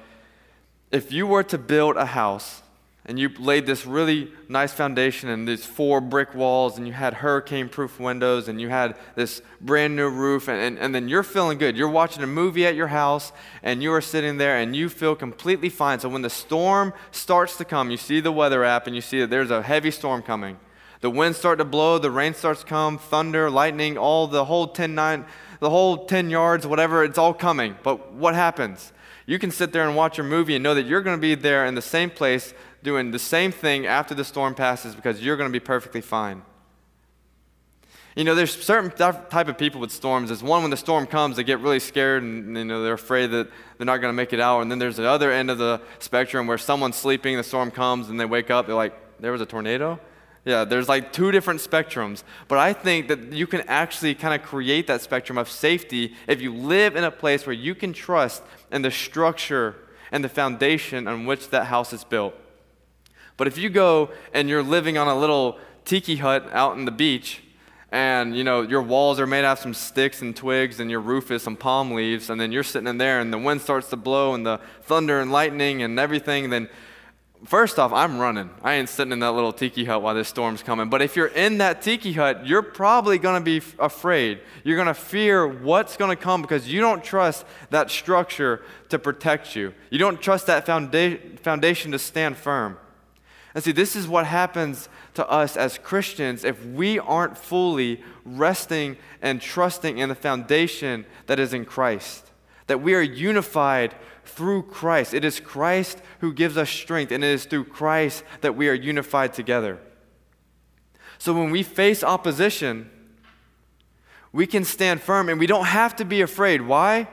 if 0.91 1.13
you 1.13 1.27
were 1.27 1.45
to 1.45 1.59
build 1.59 1.97
a 1.97 2.07
house, 2.07 2.63
and 3.09 3.19
you 3.19 3.31
laid 3.39 3.65
this 3.65 3.87
really 3.87 4.31
nice 4.51 4.71
foundation 4.71 5.31
and 5.31 5.49
these 5.49 5.65
four 5.65 5.99
brick 5.99 6.35
walls 6.35 6.77
and 6.77 6.87
you 6.87 6.93
had 6.93 7.15
hurricane 7.15 7.67
proof 7.67 7.99
windows 7.99 8.49
and 8.49 8.61
you 8.61 8.69
had 8.69 8.97
this 9.15 9.41
brand 9.63 9.97
new 9.97 10.11
roof 10.11 10.47
and, 10.47 10.61
and, 10.61 10.79
and 10.79 10.95
then 10.95 11.09
you're 11.09 11.23
feeling 11.23 11.57
good. 11.57 11.75
You're 11.75 11.89
watching 11.89 12.23
a 12.23 12.27
movie 12.27 12.67
at 12.67 12.75
your 12.75 12.89
house 12.89 13.33
and 13.63 13.83
you 13.83 13.95
are 13.95 14.03
sitting 14.03 14.37
there 14.37 14.59
and 14.59 14.77
you 14.77 14.91
feel 14.91 15.17
completely 15.17 15.71
fine. 15.71 16.01
So 16.01 16.11
when 16.11 16.21
the 16.21 16.29
storm 16.29 16.93
starts 17.11 17.57
to 17.57 17.65
come 17.65 17.91
you 17.91 17.97
see 17.97 18.21
the 18.21 18.31
weather 18.31 18.63
app 18.63 18.87
and 18.87 18.95
you 18.95 19.01
see 19.01 19.21
that 19.21 19.31
there's 19.31 19.51
a 19.51 19.63
heavy 19.63 19.91
storm 19.91 20.21
coming. 20.21 20.59
The 21.01 21.09
winds 21.09 21.39
start 21.39 21.59
to 21.61 21.65
blow 21.65 21.97
the 21.97 22.11
rain 22.11 22.35
starts 22.35 22.61
to 22.61 22.67
come 22.67 22.99
thunder 22.99 23.49
lightning 23.49 23.97
all 23.97 24.27
the 24.27 24.45
whole 24.45 24.67
10 24.67 24.95
nine, 24.95 25.25
the 25.61 25.71
whole 25.71 26.05
10 26.05 26.29
yards 26.29 26.67
whatever 26.67 27.05
it's 27.05 27.17
all 27.17 27.33
coming. 27.33 27.75
But 27.83 28.13
what 28.13 28.35
happens? 28.35 28.93
You 29.29 29.39
can 29.39 29.51
sit 29.51 29.73
there 29.73 29.87
and 29.87 29.95
watch 29.95 30.17
your 30.17 30.27
movie 30.27 30.55
and 30.55 30.63
know 30.63 30.73
that 30.73 30.87
you're 30.87 31.03
going 31.03 31.17
to 31.17 31.21
be 31.21 31.35
there 31.35 31.67
in 31.67 31.75
the 31.75 31.83
same 31.83 32.09
place 32.09 32.55
doing 32.83 33.11
the 33.11 33.19
same 33.19 33.53
thing 33.53 33.87
after 33.87 34.15
the 34.15 34.25
storm 34.25 34.55
passes 34.55 34.95
because 34.95 35.23
you're 35.23 35.37
going 35.37 35.49
to 35.49 35.53
be 35.53 35.65
perfectly 35.65 36.01
fine. 36.01 36.43
You 38.17 38.25
know, 38.25 38.35
there's 38.35 38.53
certain 38.53 38.91
type 38.91 39.47
of 39.47 39.57
people 39.59 39.81
with 39.81 39.93
storms. 39.93 40.31
There's 40.31 40.43
one 40.43 40.63
when 40.63 40.73
the 40.73 40.77
storm 40.77 41.07
comes, 41.07 41.37
they 41.37 41.45
get 41.45 41.61
really 41.61 41.79
scared 41.79 42.25
and 42.25 42.57
you 42.57 42.65
know 42.65 42.83
they're 42.83 42.95
afraid 42.95 43.29
that 43.29 43.49
they're 43.77 43.87
not 43.87 43.99
going 43.99 44.11
to 44.11 44.17
make 44.17 44.33
it 44.33 44.41
out. 44.41 44.61
And 44.61 44.71
then 44.71 44.81
there's 44.81 44.97
the 44.97 45.09
other 45.09 45.31
end 45.31 45.51
of 45.51 45.59
the 45.59 45.81
spectrum 46.01 46.49
where 46.49 46.59
someone's 46.59 46.97
sleeping, 46.97 47.37
the 47.37 47.45
storm 47.45 47.71
comes, 47.71 48.09
and 48.09 48.19
they 48.19 48.25
wake 48.25 48.51
up, 48.51 48.67
they're 48.67 48.75
like, 48.75 49.21
"There 49.21 49.31
was 49.31 49.41
a 49.41 49.47
tornado." 49.47 50.01
Yeah, 50.45 50.65
there's 50.65 50.89
like 50.89 51.13
two 51.13 51.31
different 51.31 51.61
spectrums. 51.61 52.25
But 52.49 52.59
I 52.59 52.73
think 52.73 53.07
that 53.09 53.33
you 53.33 53.47
can 53.47 53.61
actually 53.69 54.15
kind 54.15 54.35
of 54.35 54.47
create 54.47 54.87
that 54.87 55.01
spectrum 55.01 55.39
of 55.39 55.49
safety 55.49 56.17
if 56.27 56.41
you 56.41 56.53
live 56.55 56.97
in 56.97 57.05
a 57.05 57.11
place 57.11 57.47
where 57.47 57.55
you 57.55 57.75
can 57.75 57.93
trust 57.93 58.43
in 58.73 58.83
the 58.83 58.91
structure 58.91 59.77
and 60.11 60.25
the 60.25 60.29
foundation 60.29 61.07
on 61.07 61.27
which 61.27 61.51
that 61.51 61.67
house 61.67 61.93
is 61.93 62.03
built. 62.03 62.35
But 63.39 63.47
if 63.47 63.57
you 63.57 63.71
go 63.71 64.11
and 64.35 64.51
you're 64.51 64.63
living 64.63 64.99
on 64.99 65.09
a 65.09 65.19
little 65.19 65.59
tiki 65.87 66.17
hut 66.17 66.47
out 66.53 66.77
in 66.77 66.85
the 66.85 66.91
beach, 66.91 67.41
and 67.91 68.37
you 68.37 68.45
know 68.45 68.63
your 68.63 68.83
walls 68.83 69.19
are 69.19 69.27
made 69.27 69.45
out 69.45 69.53
of 69.53 69.59
some 69.61 69.73
sticks 69.73 70.21
and 70.21 70.37
twigs 70.37 70.79
and 70.79 70.91
your 70.91 71.01
roof 71.01 71.31
is 71.31 71.43
some 71.43 71.57
palm 71.57 71.93
leaves 71.93 72.29
and 72.29 72.39
then 72.39 72.53
you're 72.53 72.63
sitting 72.63 72.87
in 72.87 72.99
there 72.99 73.21
and 73.21 73.33
the 73.33 73.39
wind 73.39 73.63
starts 73.63 73.89
to 73.89 73.97
blow 73.97 74.35
and 74.35 74.45
the 74.45 74.61
thunder 74.83 75.21
and 75.21 75.33
lightning 75.33 75.81
and 75.81 75.99
everything 75.99 76.51
then 76.51 76.69
first 77.47 77.79
off 77.79 77.91
i'm 77.91 78.19
running. 78.19 78.51
I 78.63 78.75
ain't 78.75 78.91
sitting 78.91 79.13
in 79.13 79.21
that 79.21 79.31
little 79.31 79.55
tiki 79.55 79.87
hut 79.87 80.03
while 80.03 80.15
this 80.15 80.29
storm's 80.29 80.63
coming. 80.63 80.91
But 80.91 81.01
if 81.01 81.17
you're 81.17 81.29
in 81.29 81.59
that 81.59 81.81
tiki 81.81 82.13
hut 82.13 82.47
you're 82.47 82.61
probably 82.61 83.17
going 83.17 83.43
to 83.43 83.45
be 83.45 83.65
afraid. 83.79 84.41
You're 84.65 84.77
going 84.77 84.89
to 84.89 84.93
fear 84.93 85.47
what's 85.47 85.97
going 85.97 86.15
to 86.15 86.23
come 86.23 86.43
because 86.43 86.71
you 86.71 86.83
don't 86.83 87.03
trust 87.03 87.47
that 87.71 87.91
structure 87.91 88.61
to 88.91 88.99
protect 88.99 89.57
you. 89.57 89.73
You 89.89 89.99
don't 89.99 90.21
trust 90.21 90.47
that 90.49 90.67
founda- 90.67 91.41
foundation 91.41 91.93
to 91.93 91.99
stand 91.99 92.37
firm 92.37 92.77
and 93.59 93.65
see, 93.65 93.73
this 93.73 93.97
is 93.97 94.07
what 94.07 94.25
happens 94.25 94.89
to 95.15 95.29
us 95.29 95.57
as 95.57 95.79
Christians 95.79 96.45
if 96.45 96.65
we 96.65 97.01
aren't 97.01 97.37
fully 97.37 98.01
resting 98.25 98.97
and 99.21 99.43
trusting 99.43 99.99
in 99.99 100.09
the 100.09 100.15
foundation 100.15 101.05
that 101.27 101.41
is 101.41 101.53
in 101.53 101.65
Christ. 101.65 102.31
That 102.69 102.83
we 102.83 102.95
are 102.95 103.03
unified 103.03 103.97
through 104.25 104.63
Christ. 104.63 105.13
It 105.13 105.25
is 105.25 105.41
Christ 105.41 106.01
who 106.21 106.33
gives 106.33 106.57
us 106.57 106.71
strength, 106.71 107.11
and 107.11 107.25
it 107.25 107.33
is 107.33 107.47
through 107.47 107.65
Christ 107.65 108.23
that 108.43 108.55
we 108.55 108.69
are 108.69 108.75
unified 108.75 109.35
together. 109.35 109.81
So 111.19 111.35
when 111.35 111.51
we 111.51 111.65
face 111.65 112.05
opposition, 112.05 112.89
we 114.31 114.47
can 114.47 114.63
stand 114.63 115.03
firm 115.03 115.29
and 115.29 115.41
we 115.41 115.49
don't 115.49 115.67
have 115.67 115.97
to 115.97 116.05
be 116.05 116.21
afraid. 116.21 116.63
Why? 116.63 117.09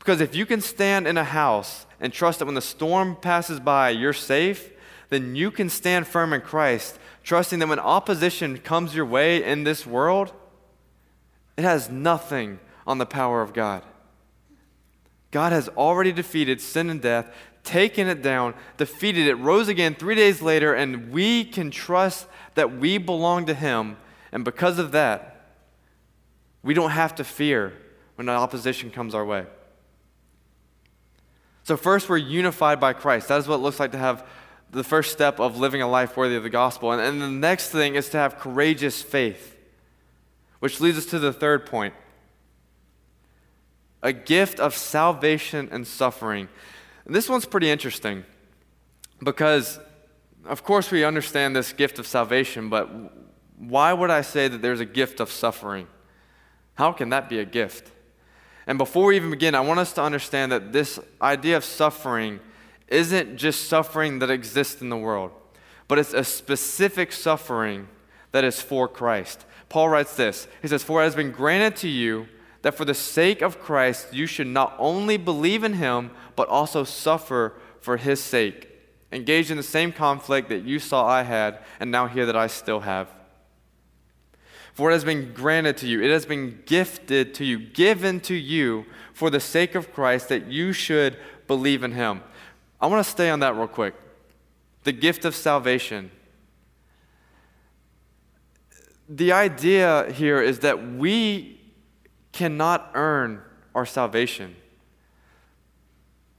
Because 0.00 0.20
if 0.20 0.34
you 0.34 0.46
can 0.46 0.60
stand 0.60 1.06
in 1.06 1.16
a 1.16 1.22
house 1.22 1.86
and 2.00 2.12
trust 2.12 2.40
that 2.40 2.46
when 2.46 2.56
the 2.56 2.60
storm 2.60 3.14
passes 3.14 3.60
by, 3.60 3.90
you're 3.90 4.12
safe, 4.12 4.72
then 5.10 5.36
you 5.36 5.50
can 5.50 5.68
stand 5.68 6.06
firm 6.06 6.32
in 6.32 6.40
Christ, 6.40 6.98
trusting 7.22 7.58
that 7.58 7.68
when 7.68 7.78
opposition 7.78 8.58
comes 8.58 8.94
your 8.94 9.04
way 9.04 9.44
in 9.44 9.64
this 9.64 9.86
world, 9.86 10.32
it 11.56 11.62
has 11.62 11.90
nothing 11.90 12.58
on 12.86 12.98
the 12.98 13.06
power 13.06 13.42
of 13.42 13.52
God. 13.52 13.82
God 15.30 15.52
has 15.52 15.68
already 15.70 16.12
defeated 16.12 16.60
sin 16.60 16.90
and 16.90 17.00
death, 17.00 17.32
taken 17.62 18.08
it 18.08 18.22
down, 18.22 18.54
defeated 18.76 19.26
it, 19.26 19.34
rose 19.34 19.68
again 19.68 19.94
three 19.94 20.14
days 20.14 20.40
later, 20.40 20.74
and 20.74 21.12
we 21.12 21.44
can 21.44 21.70
trust 21.70 22.26
that 22.54 22.78
we 22.78 22.98
belong 22.98 23.46
to 23.46 23.54
Him. 23.54 23.96
And 24.32 24.44
because 24.44 24.78
of 24.78 24.92
that, 24.92 25.54
we 26.62 26.74
don't 26.74 26.90
have 26.90 27.14
to 27.16 27.24
fear 27.24 27.74
when 28.14 28.28
opposition 28.28 28.90
comes 28.90 29.14
our 29.14 29.24
way. 29.24 29.46
So, 31.62 31.76
first, 31.76 32.08
we're 32.08 32.16
unified 32.16 32.80
by 32.80 32.92
Christ. 32.92 33.28
That 33.28 33.38
is 33.38 33.46
what 33.46 33.56
it 33.56 33.62
looks 33.62 33.78
like 33.78 33.92
to 33.92 33.98
have 33.98 34.26
the 34.70 34.84
first 34.84 35.12
step 35.12 35.40
of 35.40 35.58
living 35.58 35.82
a 35.82 35.88
life 35.88 36.16
worthy 36.16 36.36
of 36.36 36.42
the 36.42 36.50
gospel. 36.50 36.92
And, 36.92 37.00
and 37.00 37.20
the 37.20 37.28
next 37.28 37.70
thing 37.70 37.94
is 37.94 38.08
to 38.10 38.18
have 38.18 38.38
courageous 38.38 39.02
faith, 39.02 39.56
which 40.60 40.80
leads 40.80 40.98
us 40.98 41.06
to 41.06 41.18
the 41.18 41.32
third 41.32 41.66
point 41.66 41.94
a 44.02 44.12
gift 44.12 44.58
of 44.58 44.74
salvation 44.74 45.68
and 45.70 45.86
suffering. 45.86 46.48
And 47.04 47.14
this 47.14 47.28
one's 47.28 47.44
pretty 47.44 47.70
interesting 47.70 48.24
because, 49.22 49.78
of 50.46 50.64
course, 50.64 50.90
we 50.90 51.04
understand 51.04 51.54
this 51.54 51.74
gift 51.74 51.98
of 51.98 52.06
salvation, 52.06 52.70
but 52.70 52.88
why 53.58 53.92
would 53.92 54.08
I 54.08 54.22
say 54.22 54.48
that 54.48 54.62
there's 54.62 54.80
a 54.80 54.86
gift 54.86 55.20
of 55.20 55.30
suffering? 55.30 55.86
How 56.74 56.92
can 56.92 57.10
that 57.10 57.28
be 57.28 57.40
a 57.40 57.44
gift? 57.44 57.90
And 58.66 58.78
before 58.78 59.06
we 59.06 59.16
even 59.16 59.30
begin, 59.30 59.54
I 59.54 59.60
want 59.60 59.80
us 59.80 59.92
to 59.94 60.02
understand 60.02 60.52
that 60.52 60.72
this 60.72 60.98
idea 61.20 61.58
of 61.58 61.64
suffering 61.64 62.40
isn't 62.90 63.36
just 63.36 63.68
suffering 63.68 64.18
that 64.18 64.30
exists 64.30 64.82
in 64.82 64.88
the 64.88 64.96
world, 64.96 65.30
but 65.88 65.98
it's 65.98 66.12
a 66.12 66.24
specific 66.24 67.12
suffering 67.12 67.88
that 68.32 68.44
is 68.44 68.60
for 68.60 68.88
Christ. 68.88 69.44
Paul 69.68 69.88
writes 69.88 70.16
this 70.16 70.48
He 70.60 70.68
says, 70.68 70.82
For 70.82 71.00
it 71.00 71.04
has 71.04 71.14
been 71.14 71.32
granted 71.32 71.76
to 71.76 71.88
you 71.88 72.26
that 72.62 72.74
for 72.74 72.84
the 72.84 72.94
sake 72.94 73.40
of 73.40 73.60
Christ 73.60 74.12
you 74.12 74.26
should 74.26 74.46
not 74.46 74.74
only 74.78 75.16
believe 75.16 75.64
in 75.64 75.74
him, 75.74 76.10
but 76.36 76.48
also 76.48 76.84
suffer 76.84 77.54
for 77.80 77.96
his 77.96 78.20
sake. 78.20 78.66
engaged 79.12 79.50
in 79.50 79.56
the 79.56 79.62
same 79.62 79.90
conflict 79.90 80.48
that 80.50 80.62
you 80.62 80.78
saw 80.78 81.04
I 81.06 81.22
had, 81.22 81.58
and 81.80 81.90
now 81.90 82.06
hear 82.06 82.26
that 82.26 82.36
I 82.36 82.46
still 82.46 82.80
have. 82.80 83.08
For 84.72 84.90
it 84.90 84.94
has 84.94 85.04
been 85.04 85.32
granted 85.32 85.76
to 85.78 85.88
you, 85.88 86.00
it 86.02 86.10
has 86.10 86.26
been 86.26 86.62
gifted 86.64 87.34
to 87.34 87.44
you, 87.44 87.58
given 87.58 88.20
to 88.20 88.34
you 88.34 88.86
for 89.12 89.28
the 89.28 89.40
sake 89.40 89.74
of 89.74 89.92
Christ 89.92 90.28
that 90.28 90.46
you 90.46 90.72
should 90.72 91.16
believe 91.48 91.82
in 91.82 91.92
him. 91.92 92.22
I 92.80 92.86
want 92.86 93.04
to 93.04 93.10
stay 93.10 93.30
on 93.30 93.40
that 93.40 93.56
real 93.56 93.68
quick. 93.68 93.94
The 94.84 94.92
gift 94.92 95.24
of 95.24 95.34
salvation. 95.34 96.10
The 99.08 99.32
idea 99.32 100.10
here 100.12 100.40
is 100.40 100.60
that 100.60 100.92
we 100.94 101.60
cannot 102.32 102.90
earn 102.94 103.42
our 103.74 103.84
salvation. 103.84 104.56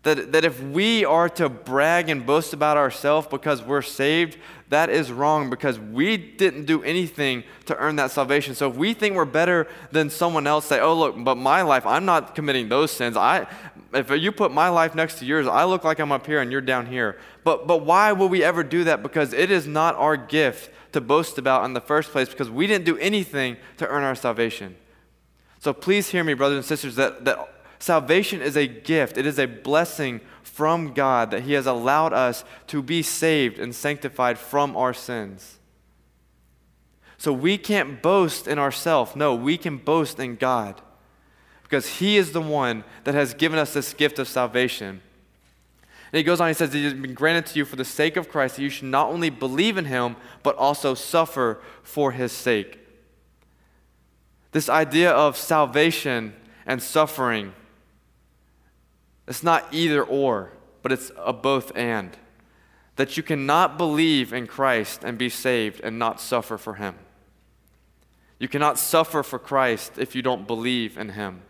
That, 0.03 0.31
that 0.31 0.43
if 0.43 0.59
we 0.63 1.05
are 1.05 1.29
to 1.29 1.47
brag 1.47 2.09
and 2.09 2.25
boast 2.25 2.53
about 2.53 2.75
ourselves 2.75 3.27
because 3.27 3.61
we're 3.61 3.83
saved, 3.83 4.37
that 4.69 4.89
is 4.89 5.11
wrong 5.11 5.51
because 5.51 5.79
we 5.79 6.17
didn't 6.17 6.65
do 6.65 6.81
anything 6.81 7.43
to 7.65 7.77
earn 7.77 7.97
that 7.97 8.09
salvation. 8.09 8.55
So 8.55 8.67
if 8.71 8.75
we 8.75 8.95
think 8.95 9.15
we're 9.15 9.25
better 9.25 9.67
than 9.91 10.09
someone 10.09 10.47
else, 10.47 10.65
say, 10.65 10.79
oh, 10.79 10.95
look, 10.97 11.23
but 11.23 11.35
my 11.35 11.61
life, 11.61 11.85
I'm 11.85 12.05
not 12.05 12.33
committing 12.33 12.67
those 12.67 12.89
sins. 12.89 13.15
I, 13.15 13.45
if 13.93 14.09
you 14.09 14.31
put 14.31 14.51
my 14.51 14.69
life 14.69 14.95
next 14.95 15.19
to 15.19 15.25
yours, 15.25 15.47
I 15.47 15.63
look 15.65 15.83
like 15.83 15.99
I'm 15.99 16.11
up 16.11 16.25
here 16.25 16.41
and 16.41 16.51
you're 16.51 16.61
down 16.61 16.85
here. 16.85 17.17
But, 17.43 17.67
but 17.67 17.85
why 17.85 18.11
will 18.13 18.29
we 18.29 18.43
ever 18.43 18.63
do 18.63 18.83
that? 18.85 19.03
Because 19.03 19.33
it 19.33 19.51
is 19.51 19.67
not 19.67 19.95
our 19.95 20.15
gift 20.15 20.71
to 20.93 21.01
boast 21.01 21.37
about 21.37 21.65
in 21.65 21.73
the 21.73 21.81
first 21.81 22.11
place 22.11 22.29
because 22.29 22.49
we 22.49 22.67
didn't 22.67 22.85
do 22.85 22.97
anything 22.97 23.57
to 23.77 23.87
earn 23.87 24.03
our 24.03 24.15
salvation. 24.15 24.75
So 25.59 25.73
please 25.73 26.09
hear 26.09 26.23
me, 26.23 26.33
brothers 26.33 26.57
and 26.57 26.65
sisters, 26.65 26.95
that, 26.95 27.25
that 27.25 27.49
Salvation 27.81 28.43
is 28.43 28.55
a 28.55 28.67
gift, 28.67 29.17
it 29.17 29.25
is 29.25 29.39
a 29.39 29.47
blessing 29.47 30.21
from 30.43 30.93
God 30.93 31.31
that 31.31 31.43
He 31.43 31.53
has 31.53 31.65
allowed 31.65 32.13
us 32.13 32.45
to 32.67 32.83
be 32.83 33.01
saved 33.01 33.57
and 33.57 33.73
sanctified 33.73 34.37
from 34.37 34.77
our 34.77 34.93
sins. 34.93 35.57
So 37.17 37.33
we 37.33 37.57
can't 37.57 37.99
boast 37.99 38.47
in 38.47 38.59
ourselves. 38.59 39.15
No, 39.15 39.33
we 39.33 39.57
can 39.57 39.77
boast 39.77 40.19
in 40.19 40.35
God 40.35 40.79
because 41.71 41.87
He 41.87 42.17
is 42.17 42.33
the 42.33 42.41
one 42.41 42.83
that 43.05 43.15
has 43.15 43.33
given 43.33 43.57
us 43.57 43.73
this 43.73 43.93
gift 43.93 44.19
of 44.19 44.27
salvation. 44.27 45.01
And 46.11 46.17
he 46.17 46.23
goes 46.23 46.41
on, 46.41 46.49
he 46.49 46.53
says, 46.53 46.75
It 46.75 46.83
has 46.83 46.93
been 46.93 47.13
granted 47.13 47.45
to 47.47 47.59
you 47.59 47.63
for 47.63 47.77
the 47.77 47.85
sake 47.85 48.17
of 48.17 48.27
Christ 48.27 48.57
that 48.57 48.61
you 48.61 48.69
should 48.69 48.89
not 48.89 49.07
only 49.07 49.29
believe 49.29 49.77
in 49.77 49.85
Him, 49.85 50.17
but 50.43 50.57
also 50.57 50.93
suffer 50.93 51.61
for 51.81 52.11
His 52.11 52.33
sake. 52.33 52.77
This 54.51 54.67
idea 54.67 55.11
of 55.11 55.37
salvation 55.37 56.35
and 56.65 56.83
suffering 56.83 57.53
it's 59.25 59.43
not 59.43 59.65
either 59.71 60.03
or, 60.03 60.51
but 60.81 60.91
it's 60.91 61.09
a 61.17 61.31
both 61.31 61.71
and. 61.73 62.17
That 62.97 63.15
you 63.15 63.23
cannot 63.23 63.77
believe 63.77 64.33
in 64.33 64.45
Christ 64.45 65.05
and 65.05 65.17
be 65.17 65.29
saved 65.29 65.79
and 65.79 65.97
not 65.97 66.19
suffer 66.19 66.57
for 66.57 66.73
Him. 66.73 66.95
You 68.39 68.49
cannot 68.49 68.77
suffer 68.77 69.23
for 69.23 69.39
Christ 69.39 69.93
if 69.97 70.15
you 70.15 70.21
don't 70.21 70.45
believe 70.45 70.97
in 70.97 71.09
Him. 71.09 71.43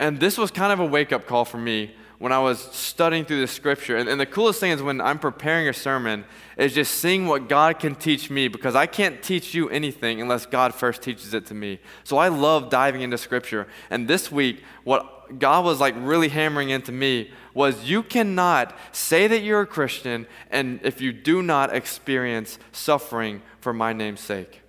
And 0.00 0.18
this 0.18 0.38
was 0.38 0.50
kind 0.50 0.72
of 0.72 0.80
a 0.80 0.84
wake 0.86 1.12
up 1.12 1.26
call 1.26 1.44
for 1.44 1.58
me 1.58 1.94
when 2.18 2.32
I 2.32 2.38
was 2.38 2.58
studying 2.58 3.26
through 3.26 3.42
the 3.42 3.46
scripture. 3.46 3.98
And, 3.98 4.08
and, 4.08 4.18
the 4.18 4.26
coolest 4.26 4.58
thing 4.58 4.72
is 4.72 4.82
when 4.82 5.00
I'm 5.00 5.18
preparing 5.18 5.68
a 5.68 5.74
sermon, 5.74 6.24
is 6.56 6.74
just 6.74 6.94
seeing 6.94 7.26
what 7.26 7.48
God 7.48 7.78
can 7.78 7.94
teach 7.94 8.30
me 8.30 8.48
because 8.48 8.74
I 8.74 8.86
can't 8.86 9.22
teach 9.22 9.54
you 9.54 9.68
anything 9.68 10.20
unless 10.20 10.46
God 10.46 10.74
first 10.74 11.02
teaches 11.02 11.34
it 11.34 11.46
to 11.46 11.54
me. 11.54 11.80
So 12.04 12.16
I 12.16 12.28
love 12.28 12.70
diving 12.70 13.02
into 13.02 13.18
scripture. 13.18 13.68
And 13.90 14.08
this 14.08 14.32
week, 14.32 14.62
what 14.84 15.38
God 15.38 15.66
was 15.66 15.80
like 15.80 15.94
really 15.98 16.28
hammering 16.28 16.70
into 16.70 16.92
me 16.92 17.30
was 17.52 17.84
you 17.84 18.02
cannot 18.02 18.74
say 18.92 19.26
that 19.26 19.42
you're 19.42 19.62
a 19.62 19.66
Christian 19.66 20.26
and 20.50 20.80
if 20.82 21.02
you 21.02 21.12
do 21.12 21.42
not 21.42 21.74
experience 21.74 22.58
suffering 22.72 23.42
for 23.60 23.74
my 23.74 23.92
name's 23.92 24.20
sake. 24.20 24.62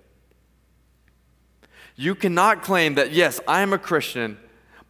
You 1.96 2.14
cannot 2.14 2.62
claim 2.62 2.94
that, 2.94 3.12
yes, 3.12 3.40
I 3.46 3.60
am 3.62 3.72
a 3.72 3.78
Christian, 3.78 4.38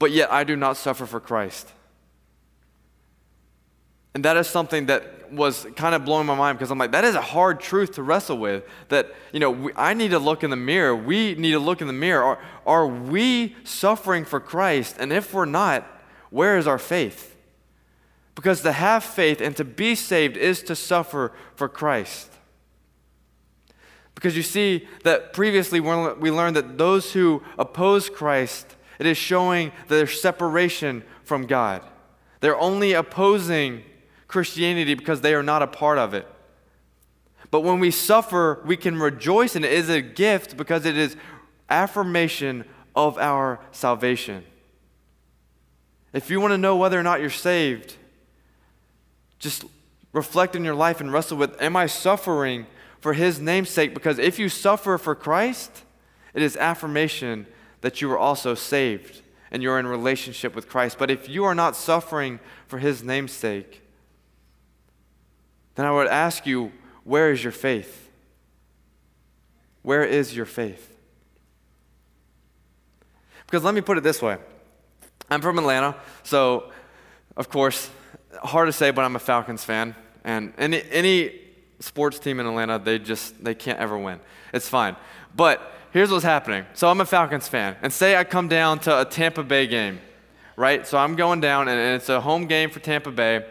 but 0.02 0.10
yet 0.10 0.32
I 0.32 0.42
do 0.42 0.56
not 0.56 0.76
suffer 0.76 1.06
for 1.06 1.20
Christ. 1.20 1.72
And 4.14 4.24
that 4.24 4.36
is 4.36 4.48
something 4.48 4.86
that 4.86 5.30
was 5.30 5.64
kind 5.76 5.94
of 5.94 6.04
blowing 6.04 6.26
my 6.26 6.34
mind 6.34 6.58
because 6.58 6.72
I'm 6.72 6.78
like, 6.78 6.90
that 6.90 7.04
is 7.04 7.14
a 7.14 7.20
hard 7.20 7.60
truth 7.60 7.92
to 7.92 8.02
wrestle 8.02 8.36
with. 8.36 8.64
That, 8.88 9.14
you 9.30 9.38
know, 9.38 9.52
we, 9.52 9.72
I 9.76 9.94
need 9.94 10.10
to 10.10 10.18
look 10.18 10.42
in 10.42 10.50
the 10.50 10.56
mirror. 10.56 10.96
We 10.96 11.36
need 11.36 11.52
to 11.52 11.60
look 11.60 11.80
in 11.80 11.86
the 11.86 11.92
mirror. 11.92 12.24
Are, 12.24 12.38
are 12.66 12.84
we 12.88 13.54
suffering 13.62 14.24
for 14.24 14.40
Christ? 14.40 14.96
And 14.98 15.12
if 15.12 15.32
we're 15.32 15.44
not, 15.44 15.86
where 16.30 16.58
is 16.58 16.66
our 16.66 16.80
faith? 16.80 17.36
Because 18.34 18.62
to 18.62 18.72
have 18.72 19.04
faith 19.04 19.40
and 19.40 19.56
to 19.56 19.64
be 19.64 19.94
saved 19.94 20.36
is 20.36 20.64
to 20.64 20.74
suffer 20.74 21.30
for 21.54 21.68
Christ. 21.68 22.28
Because 24.16 24.36
you 24.36 24.42
see 24.42 24.88
that 25.04 25.32
previously 25.32 25.78
we 25.78 26.32
learned 26.32 26.56
that 26.56 26.76
those 26.76 27.12
who 27.12 27.44
oppose 27.56 28.10
Christ, 28.10 28.74
it 29.02 29.06
is 29.06 29.18
showing 29.18 29.72
their 29.88 30.06
separation 30.06 31.02
from 31.24 31.48
God. 31.48 31.82
They're 32.38 32.56
only 32.56 32.92
opposing 32.92 33.82
Christianity 34.28 34.94
because 34.94 35.22
they 35.22 35.34
are 35.34 35.42
not 35.42 35.60
a 35.60 35.66
part 35.66 35.98
of 35.98 36.14
it. 36.14 36.24
But 37.50 37.62
when 37.62 37.80
we 37.80 37.90
suffer, 37.90 38.62
we 38.64 38.76
can 38.76 38.96
rejoice, 38.96 39.56
and 39.56 39.64
it 39.64 39.72
is 39.72 39.88
a 39.88 40.00
gift 40.00 40.56
because 40.56 40.86
it 40.86 40.96
is 40.96 41.16
affirmation 41.68 42.64
of 42.94 43.18
our 43.18 43.58
salvation. 43.72 44.44
If 46.12 46.30
you 46.30 46.40
want 46.40 46.52
to 46.52 46.58
know 46.58 46.76
whether 46.76 46.96
or 46.96 47.02
not 47.02 47.18
you're 47.18 47.28
saved, 47.28 47.96
just 49.40 49.64
reflect 50.12 50.54
in 50.54 50.62
your 50.62 50.76
life 50.76 51.00
and 51.00 51.12
wrestle 51.12 51.38
with 51.38 51.60
Am 51.60 51.74
I 51.74 51.86
suffering 51.86 52.68
for 53.00 53.14
His 53.14 53.40
name's 53.40 53.70
sake? 53.70 53.94
Because 53.94 54.20
if 54.20 54.38
you 54.38 54.48
suffer 54.48 54.96
for 54.96 55.16
Christ, 55.16 55.82
it 56.34 56.42
is 56.42 56.56
affirmation 56.56 57.48
that 57.82 58.00
you 58.00 58.10
are 58.10 58.18
also 58.18 58.54
saved 58.54 59.20
and 59.50 59.62
you're 59.62 59.78
in 59.78 59.86
relationship 59.86 60.54
with 60.54 60.68
Christ. 60.68 60.98
But 60.98 61.10
if 61.10 61.28
you 61.28 61.44
are 61.44 61.54
not 61.54 61.76
suffering 61.76 62.40
for 62.66 62.78
His 62.78 63.02
name's 63.04 63.32
sake, 63.32 63.82
then 65.74 65.86
I 65.86 65.92
would 65.92 66.08
ask 66.08 66.46
you, 66.46 66.72
where 67.04 67.30
is 67.30 67.42
your 67.44 67.52
faith? 67.52 68.08
Where 69.82 70.04
is 70.04 70.34
your 70.34 70.46
faith? 70.46 70.96
Because 73.46 73.64
let 73.64 73.74
me 73.74 73.82
put 73.82 73.98
it 73.98 74.02
this 74.02 74.22
way 74.22 74.38
I'm 75.30 75.42
from 75.42 75.58
Atlanta, 75.58 75.94
so 76.22 76.72
of 77.36 77.48
course, 77.48 77.90
hard 78.42 78.68
to 78.68 78.72
say, 78.72 78.90
but 78.90 79.04
I'm 79.04 79.16
a 79.16 79.18
Falcons 79.20 79.64
fan. 79.64 79.94
And 80.24 80.52
any, 80.56 80.82
any 80.90 81.40
sports 81.80 82.18
team 82.18 82.40
in 82.40 82.46
Atlanta, 82.46 82.78
they 82.78 82.98
just 82.98 83.42
they 83.42 83.54
can't 83.54 83.78
ever 83.78 83.98
win. 83.98 84.20
It's 84.52 84.68
fine. 84.68 84.96
But 85.34 85.60
here's 85.92 86.10
what's 86.10 86.24
happening. 86.24 86.64
So 86.74 86.88
I'm 86.88 87.00
a 87.00 87.06
Falcons 87.06 87.48
fan, 87.48 87.76
and 87.82 87.92
say 87.92 88.16
I 88.16 88.24
come 88.24 88.48
down 88.48 88.78
to 88.80 89.00
a 89.00 89.04
Tampa 89.04 89.42
Bay 89.42 89.66
game, 89.66 90.00
right? 90.56 90.86
So 90.86 90.98
I'm 90.98 91.16
going 91.16 91.40
down, 91.40 91.68
and, 91.68 91.78
and 91.78 91.96
it's 91.96 92.08
a 92.08 92.20
home 92.20 92.46
game 92.46 92.70
for 92.70 92.80
Tampa 92.80 93.10
Bay. 93.10 93.46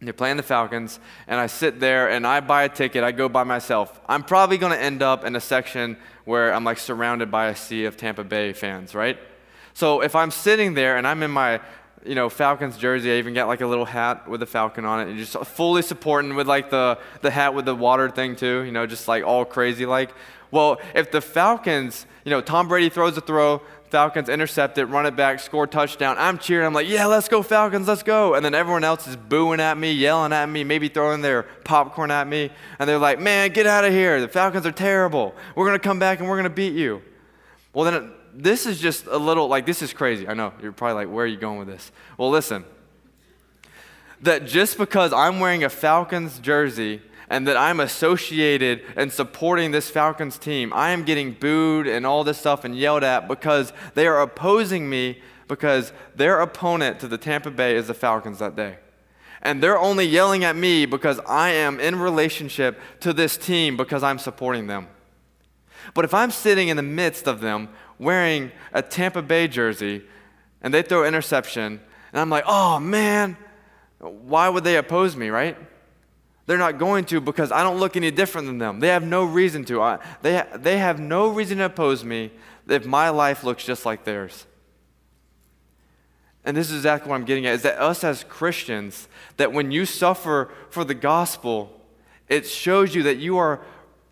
They're 0.00 0.12
playing 0.12 0.36
the 0.36 0.42
Falcons, 0.42 1.00
and 1.26 1.40
I 1.40 1.46
sit 1.46 1.80
there 1.80 2.10
and 2.10 2.26
I 2.26 2.40
buy 2.40 2.64
a 2.64 2.68
ticket. 2.68 3.02
I 3.02 3.12
go 3.12 3.28
by 3.28 3.44
myself. 3.44 3.98
I'm 4.06 4.22
probably 4.22 4.58
going 4.58 4.72
to 4.72 4.80
end 4.80 5.02
up 5.02 5.24
in 5.24 5.34
a 5.34 5.40
section 5.40 5.96
where 6.26 6.52
I'm 6.52 6.64
like 6.64 6.78
surrounded 6.78 7.30
by 7.30 7.46
a 7.46 7.56
sea 7.56 7.86
of 7.86 7.96
Tampa 7.96 8.22
Bay 8.22 8.52
fans, 8.52 8.94
right? 8.94 9.18
So 9.72 10.02
if 10.02 10.14
I'm 10.14 10.30
sitting 10.30 10.74
there 10.74 10.98
and 10.98 11.06
I'm 11.06 11.22
in 11.22 11.30
my 11.30 11.60
you 12.06 12.14
know 12.14 12.28
Falcons 12.28 12.76
jersey, 12.76 13.12
I 13.12 13.16
even 13.16 13.34
got 13.34 13.48
like 13.48 13.60
a 13.60 13.66
little 13.66 13.84
hat 13.84 14.28
with 14.28 14.42
a 14.42 14.46
falcon 14.46 14.84
on 14.84 15.00
it, 15.00 15.08
and 15.08 15.18
just 15.18 15.36
fully 15.46 15.82
supporting 15.82 16.34
with 16.34 16.46
like 16.46 16.70
the 16.70 16.98
the 17.22 17.30
hat 17.30 17.54
with 17.54 17.64
the 17.64 17.74
water 17.74 18.10
thing 18.10 18.36
too, 18.36 18.62
you 18.62 18.72
know, 18.72 18.86
just 18.86 19.08
like 19.08 19.24
all 19.24 19.44
crazy 19.44 19.86
like. 19.86 20.12
Well, 20.52 20.80
if 20.94 21.10
the 21.10 21.20
Falcons, 21.20 22.06
you 22.24 22.30
know, 22.30 22.40
Tom 22.40 22.68
Brady 22.68 22.88
throws 22.88 23.16
a 23.16 23.20
throw, 23.20 23.62
Falcons 23.90 24.28
intercept 24.28 24.78
it, 24.78 24.86
run 24.86 25.06
it 25.06 25.16
back, 25.16 25.40
score 25.40 25.66
touchdown. 25.66 26.16
I'm 26.18 26.38
cheering. 26.38 26.66
I'm 26.66 26.74
like, 26.74 26.88
yeah, 26.88 27.06
let's 27.06 27.28
go, 27.28 27.42
Falcons, 27.42 27.88
let's 27.88 28.02
go. 28.02 28.34
And 28.34 28.44
then 28.44 28.54
everyone 28.54 28.84
else 28.84 29.06
is 29.06 29.16
booing 29.16 29.60
at 29.60 29.78
me, 29.78 29.92
yelling 29.92 30.32
at 30.32 30.46
me, 30.46 30.64
maybe 30.64 30.88
throwing 30.88 31.20
their 31.20 31.44
popcorn 31.64 32.10
at 32.10 32.26
me. 32.26 32.50
And 32.78 32.88
they're 32.88 32.98
like, 32.98 33.20
man, 33.20 33.50
get 33.52 33.66
out 33.66 33.84
of 33.84 33.92
here. 33.92 34.20
The 34.20 34.28
Falcons 34.28 34.66
are 34.66 34.72
terrible. 34.72 35.34
We're 35.54 35.66
to 35.78 35.78
come 35.78 35.98
back 35.98 36.18
and 36.18 36.28
we're 36.28 36.36
to 36.44 36.50
beat 36.50 36.74
you. 36.74 37.02
Well, 37.72 37.84
then 37.84 38.12
this 38.36 38.66
is 38.66 38.78
just 38.78 39.06
a 39.06 39.16
little, 39.16 39.48
like, 39.48 39.66
this 39.66 39.82
is 39.82 39.92
crazy. 39.92 40.28
I 40.28 40.34
know. 40.34 40.52
You're 40.62 40.72
probably 40.72 41.04
like, 41.04 41.14
where 41.14 41.24
are 41.24 41.28
you 41.28 41.36
going 41.36 41.58
with 41.58 41.68
this? 41.68 41.90
Well, 42.18 42.30
listen. 42.30 42.64
That 44.22 44.46
just 44.46 44.78
because 44.78 45.12
I'm 45.12 45.40
wearing 45.40 45.64
a 45.64 45.70
Falcons 45.70 46.38
jersey 46.38 47.02
and 47.28 47.46
that 47.48 47.56
I'm 47.56 47.80
associated 47.80 48.82
and 48.96 49.12
supporting 49.12 49.72
this 49.72 49.90
Falcons 49.90 50.38
team. 50.38 50.72
I 50.72 50.90
am 50.90 51.04
getting 51.04 51.32
booed 51.32 51.86
and 51.86 52.06
all 52.06 52.24
this 52.24 52.38
stuff 52.38 52.64
and 52.64 52.76
yelled 52.76 53.02
at 53.02 53.28
because 53.28 53.72
they 53.94 54.06
are 54.06 54.20
opposing 54.20 54.88
me 54.88 55.20
because 55.48 55.92
their 56.14 56.40
opponent 56.40 57.00
to 57.00 57.08
the 57.08 57.18
Tampa 57.18 57.50
Bay 57.50 57.76
is 57.76 57.88
the 57.88 57.94
Falcons 57.94 58.38
that 58.38 58.56
day. 58.56 58.78
And 59.42 59.62
they're 59.62 59.78
only 59.78 60.04
yelling 60.04 60.44
at 60.44 60.56
me 60.56 60.86
because 60.86 61.20
I 61.26 61.50
am 61.50 61.78
in 61.78 61.96
relationship 61.96 62.80
to 63.00 63.12
this 63.12 63.36
team 63.36 63.76
because 63.76 64.02
I'm 64.02 64.18
supporting 64.18 64.66
them. 64.66 64.88
But 65.94 66.04
if 66.04 66.14
I'm 66.14 66.30
sitting 66.30 66.68
in 66.68 66.76
the 66.76 66.82
midst 66.82 67.28
of 67.28 67.40
them 67.40 67.68
wearing 67.98 68.52
a 68.72 68.82
Tampa 68.82 69.22
Bay 69.22 69.48
jersey 69.48 70.02
and 70.62 70.72
they 70.72 70.82
throw 70.82 71.04
interception 71.04 71.80
and 72.12 72.20
I'm 72.20 72.30
like, 72.30 72.44
oh 72.46 72.78
man, 72.78 73.36
why 73.98 74.48
would 74.48 74.64
they 74.64 74.76
oppose 74.76 75.16
me, 75.16 75.28
right? 75.28 75.56
They're 76.46 76.58
not 76.58 76.78
going 76.78 77.04
to 77.06 77.20
because 77.20 77.50
I 77.50 77.62
don't 77.62 77.78
look 77.78 77.96
any 77.96 78.10
different 78.10 78.46
than 78.46 78.58
them. 78.58 78.80
They 78.80 78.88
have 78.88 79.04
no 79.04 79.24
reason 79.24 79.64
to. 79.66 79.82
I, 79.82 79.98
they, 80.22 80.44
they 80.54 80.78
have 80.78 81.00
no 81.00 81.28
reason 81.28 81.58
to 81.58 81.64
oppose 81.64 82.04
me 82.04 82.30
if 82.68 82.86
my 82.86 83.10
life 83.10 83.42
looks 83.42 83.64
just 83.64 83.84
like 83.84 84.04
theirs. 84.04 84.46
And 86.44 86.56
this 86.56 86.70
is 86.70 86.76
exactly 86.76 87.10
what 87.10 87.16
I'm 87.16 87.24
getting 87.24 87.46
at 87.46 87.54
is 87.54 87.62
that 87.62 87.80
us 87.80 88.04
as 88.04 88.22
Christians, 88.22 89.08
that 89.36 89.52
when 89.52 89.72
you 89.72 89.84
suffer 89.84 90.52
for 90.70 90.84
the 90.84 90.94
gospel, 90.94 91.80
it 92.28 92.46
shows 92.46 92.94
you 92.94 93.02
that 93.02 93.16
you 93.16 93.36
are 93.36 93.60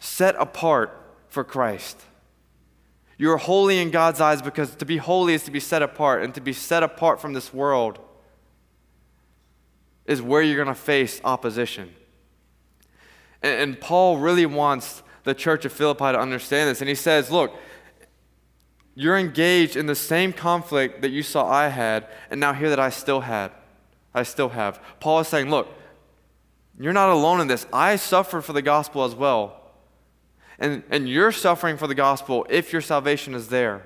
set 0.00 0.34
apart 0.36 1.00
for 1.28 1.44
Christ. 1.44 2.02
You 3.16 3.30
are 3.32 3.36
holy 3.36 3.78
in 3.78 3.90
God's 3.90 4.20
eyes 4.20 4.42
because 4.42 4.74
to 4.76 4.84
be 4.84 4.96
holy 4.96 5.34
is 5.34 5.44
to 5.44 5.50
be 5.50 5.60
set 5.60 5.82
apart, 5.82 6.22
and 6.22 6.34
to 6.34 6.40
be 6.40 6.52
set 6.52 6.82
apart 6.82 7.20
from 7.20 7.32
this 7.32 7.54
world 7.54 7.98
is 10.06 10.20
where 10.20 10.42
you're 10.42 10.56
going 10.56 10.68
to 10.68 10.74
face 10.74 11.20
opposition. 11.24 11.94
And, 13.42 13.60
and, 13.60 13.80
Paul 13.80 14.18
really 14.18 14.46
wants 14.46 15.02
the 15.22 15.34
church 15.34 15.64
of 15.64 15.72
Philippi 15.72 16.12
to 16.12 16.20
understand 16.20 16.68
this. 16.68 16.80
And 16.80 16.88
he 16.88 16.94
says, 16.94 17.30
Look, 17.30 17.54
you're 18.94 19.16
engaged 19.16 19.76
in 19.76 19.86
the 19.86 19.94
same 19.94 20.32
conflict 20.32 21.02
that 21.02 21.10
you 21.10 21.22
saw 21.22 21.50
I 21.50 21.68
had, 21.68 22.06
and 22.30 22.40
now 22.40 22.52
here 22.52 22.70
that 22.70 22.80
I 22.80 22.90
still 22.90 23.20
had. 23.20 23.50
I 24.14 24.22
still 24.22 24.50
have. 24.50 24.80
Paul 25.00 25.20
is 25.20 25.28
saying, 25.28 25.50
Look, 25.50 25.68
you're 26.78 26.92
not 26.92 27.10
alone 27.10 27.40
in 27.40 27.46
this. 27.46 27.66
I 27.72 27.96
suffer 27.96 28.40
for 28.40 28.52
the 28.52 28.62
gospel 28.62 29.04
as 29.04 29.14
well. 29.14 29.60
And, 30.58 30.82
and 30.90 31.08
you're 31.08 31.32
suffering 31.32 31.76
for 31.76 31.86
the 31.86 31.94
gospel 31.94 32.46
if 32.48 32.72
your 32.72 32.82
salvation 32.82 33.34
is 33.34 33.48
there. 33.48 33.82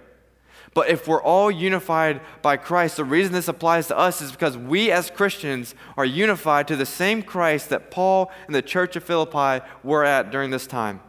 But 0.74 0.90
if 0.90 1.08
we're 1.08 1.22
all 1.22 1.50
unified 1.50 2.20
by 2.42 2.56
Christ, 2.56 2.98
the 2.98 3.04
reason 3.04 3.32
this 3.32 3.48
applies 3.48 3.88
to 3.88 3.96
us 3.96 4.20
is 4.20 4.30
because 4.30 4.56
we 4.56 4.90
as 4.90 5.10
Christians 5.10 5.74
are 5.96 6.04
unified 6.04 6.68
to 6.68 6.76
the 6.76 6.86
same 6.86 7.22
Christ 7.22 7.70
that 7.70 7.90
Paul 7.90 8.30
and 8.46 8.54
the 8.54 8.62
church 8.62 8.94
of 8.94 9.04
Philippi 9.04 9.64
were 9.82 10.04
at 10.04 10.30
during 10.30 10.50
this 10.50 10.66
time. 10.66 11.00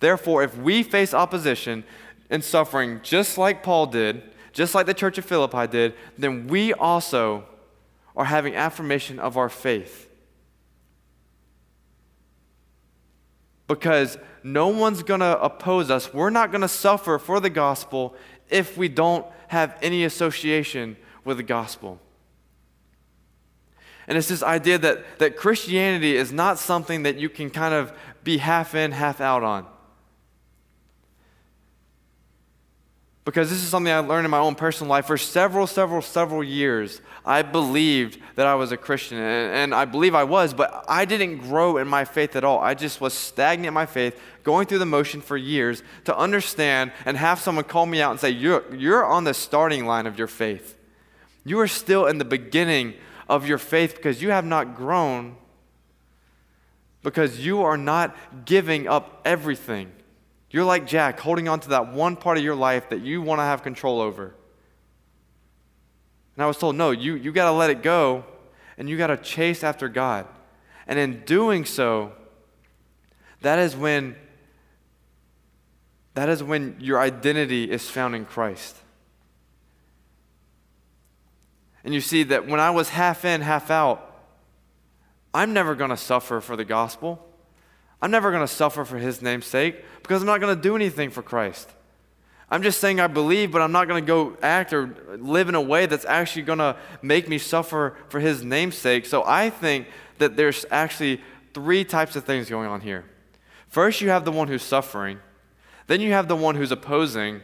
Therefore, 0.00 0.42
if 0.42 0.56
we 0.58 0.82
face 0.82 1.14
opposition 1.14 1.84
and 2.28 2.42
suffering 2.42 3.00
just 3.02 3.38
like 3.38 3.62
Paul 3.62 3.86
did, 3.86 4.22
just 4.52 4.74
like 4.74 4.86
the 4.86 4.94
church 4.94 5.16
of 5.16 5.24
Philippi 5.24 5.66
did, 5.68 5.94
then 6.18 6.46
we 6.46 6.72
also 6.72 7.44
are 8.16 8.24
having 8.24 8.54
affirmation 8.54 9.18
of 9.18 9.36
our 9.36 9.48
faith. 9.48 10.08
Because 13.66 14.18
no 14.44 14.68
one's 14.68 15.02
going 15.02 15.20
to 15.20 15.40
oppose 15.40 15.90
us. 15.90 16.12
We're 16.12 16.30
not 16.30 16.52
going 16.52 16.60
to 16.60 16.68
suffer 16.68 17.18
for 17.18 17.40
the 17.40 17.50
gospel 17.50 18.14
if 18.50 18.76
we 18.76 18.88
don't 18.88 19.26
have 19.48 19.76
any 19.80 20.04
association 20.04 20.96
with 21.24 21.38
the 21.38 21.42
gospel. 21.42 21.98
And 24.06 24.18
it's 24.18 24.28
this 24.28 24.42
idea 24.42 24.76
that, 24.78 25.18
that 25.18 25.36
Christianity 25.36 26.14
is 26.14 26.30
not 26.30 26.58
something 26.58 27.04
that 27.04 27.16
you 27.16 27.30
can 27.30 27.48
kind 27.48 27.72
of 27.72 27.92
be 28.22 28.36
half 28.36 28.74
in, 28.74 28.92
half 28.92 29.20
out 29.20 29.42
on. 29.42 29.66
Because 33.24 33.48
this 33.48 33.62
is 33.62 33.68
something 33.68 33.90
I 33.90 34.00
learned 34.00 34.26
in 34.26 34.30
my 34.30 34.38
own 34.38 34.54
personal 34.54 34.90
life. 34.90 35.06
For 35.06 35.16
several, 35.16 35.66
several, 35.66 36.02
several 36.02 36.44
years, 36.44 37.00
I 37.24 37.40
believed 37.40 38.18
that 38.34 38.46
I 38.46 38.54
was 38.54 38.70
a 38.70 38.76
Christian. 38.76 39.16
And, 39.16 39.54
and, 39.54 39.74
I 39.74 39.86
believe 39.86 40.14
I 40.14 40.24
was, 40.24 40.52
but 40.52 40.84
I 40.88 41.06
didn't 41.06 41.38
grow 41.38 41.78
in 41.78 41.88
my 41.88 42.04
faith 42.04 42.36
at 42.36 42.44
all. 42.44 42.58
I 42.60 42.74
just 42.74 43.00
was 43.00 43.14
stagnant 43.14 43.68
in 43.68 43.74
my 43.74 43.86
faith, 43.86 44.20
going 44.42 44.66
through 44.66 44.80
the 44.80 44.86
motion 44.86 45.22
for 45.22 45.38
years 45.38 45.82
to 46.04 46.14
understand 46.14 46.92
and 47.06 47.16
have 47.16 47.40
someone 47.40 47.64
call 47.64 47.86
me 47.86 48.02
out 48.02 48.10
and 48.10 48.20
say, 48.20 48.28
You're, 48.28 48.62
you're 48.74 49.04
on 49.04 49.24
the 49.24 49.32
starting 49.32 49.86
line 49.86 50.06
of 50.06 50.18
your 50.18 50.28
faith. 50.28 50.76
You 51.46 51.60
are 51.60 51.68
still 51.68 52.06
in 52.06 52.18
the 52.18 52.24
beginning 52.26 52.92
of 53.26 53.48
your 53.48 53.58
faith 53.58 53.96
because 53.96 54.20
you 54.20 54.32
have 54.32 54.44
not 54.44 54.76
grown, 54.76 55.36
because 57.02 57.40
you 57.40 57.62
are 57.62 57.78
not 57.78 58.14
giving 58.44 58.86
up 58.86 59.22
everything. 59.24 59.92
You're 60.54 60.62
like 60.62 60.86
Jack, 60.86 61.18
holding 61.18 61.48
on 61.48 61.58
to 61.58 61.70
that 61.70 61.92
one 61.92 62.14
part 62.14 62.38
of 62.38 62.44
your 62.44 62.54
life 62.54 62.90
that 62.90 63.00
you 63.00 63.20
want 63.20 63.40
to 63.40 63.42
have 63.42 63.64
control 63.64 64.00
over. 64.00 64.36
And 66.36 66.44
I 66.44 66.46
was 66.46 66.58
told, 66.58 66.76
no, 66.76 66.92
you, 66.92 67.16
you 67.16 67.32
got 67.32 67.46
to 67.46 67.50
let 67.50 67.70
it 67.70 67.82
go 67.82 68.24
and 68.78 68.88
you 68.88 68.96
got 68.96 69.08
to 69.08 69.16
chase 69.16 69.64
after 69.64 69.88
God. 69.88 70.28
And 70.86 70.96
in 70.96 71.24
doing 71.24 71.64
so, 71.64 72.12
that 73.40 73.58
is 73.58 73.74
when 73.74 74.14
that 76.14 76.28
is 76.28 76.40
when 76.40 76.76
your 76.78 77.00
identity 77.00 77.68
is 77.68 77.90
found 77.90 78.14
in 78.14 78.24
Christ. 78.24 78.76
And 81.82 81.92
you 81.92 82.00
see 82.00 82.22
that 82.22 82.46
when 82.46 82.60
I 82.60 82.70
was 82.70 82.90
half 82.90 83.24
in, 83.24 83.40
half 83.40 83.72
out, 83.72 84.24
I'm 85.34 85.52
never 85.52 85.74
going 85.74 85.90
to 85.90 85.96
suffer 85.96 86.40
for 86.40 86.54
the 86.54 86.64
gospel. 86.64 87.33
I'm 88.04 88.10
never 88.10 88.30
going 88.30 88.46
to 88.46 88.52
suffer 88.52 88.84
for 88.84 88.98
his 88.98 89.22
name's 89.22 89.46
sake 89.46 89.82
because 90.02 90.20
I'm 90.20 90.26
not 90.26 90.38
going 90.38 90.54
to 90.54 90.60
do 90.60 90.76
anything 90.76 91.08
for 91.08 91.22
Christ. 91.22 91.70
I'm 92.50 92.62
just 92.62 92.78
saying 92.78 93.00
I 93.00 93.06
believe, 93.06 93.50
but 93.50 93.62
I'm 93.62 93.72
not 93.72 93.88
going 93.88 94.04
to 94.04 94.06
go 94.06 94.36
act 94.42 94.74
or 94.74 94.94
live 95.16 95.48
in 95.48 95.54
a 95.54 95.60
way 95.62 95.86
that's 95.86 96.04
actually 96.04 96.42
going 96.42 96.58
to 96.58 96.76
make 97.00 97.30
me 97.30 97.38
suffer 97.38 97.96
for 98.10 98.20
his 98.20 98.44
name's 98.44 98.76
sake. 98.76 99.06
So 99.06 99.24
I 99.24 99.48
think 99.48 99.86
that 100.18 100.36
there's 100.36 100.66
actually 100.70 101.22
three 101.54 101.82
types 101.82 102.14
of 102.14 102.24
things 102.24 102.50
going 102.50 102.68
on 102.68 102.82
here. 102.82 103.06
First, 103.68 104.02
you 104.02 104.10
have 104.10 104.26
the 104.26 104.32
one 104.32 104.48
who's 104.48 104.62
suffering, 104.62 105.18
then 105.86 106.02
you 106.02 106.12
have 106.12 106.28
the 106.28 106.36
one 106.36 106.56
who's 106.56 106.72
opposing, 106.72 107.40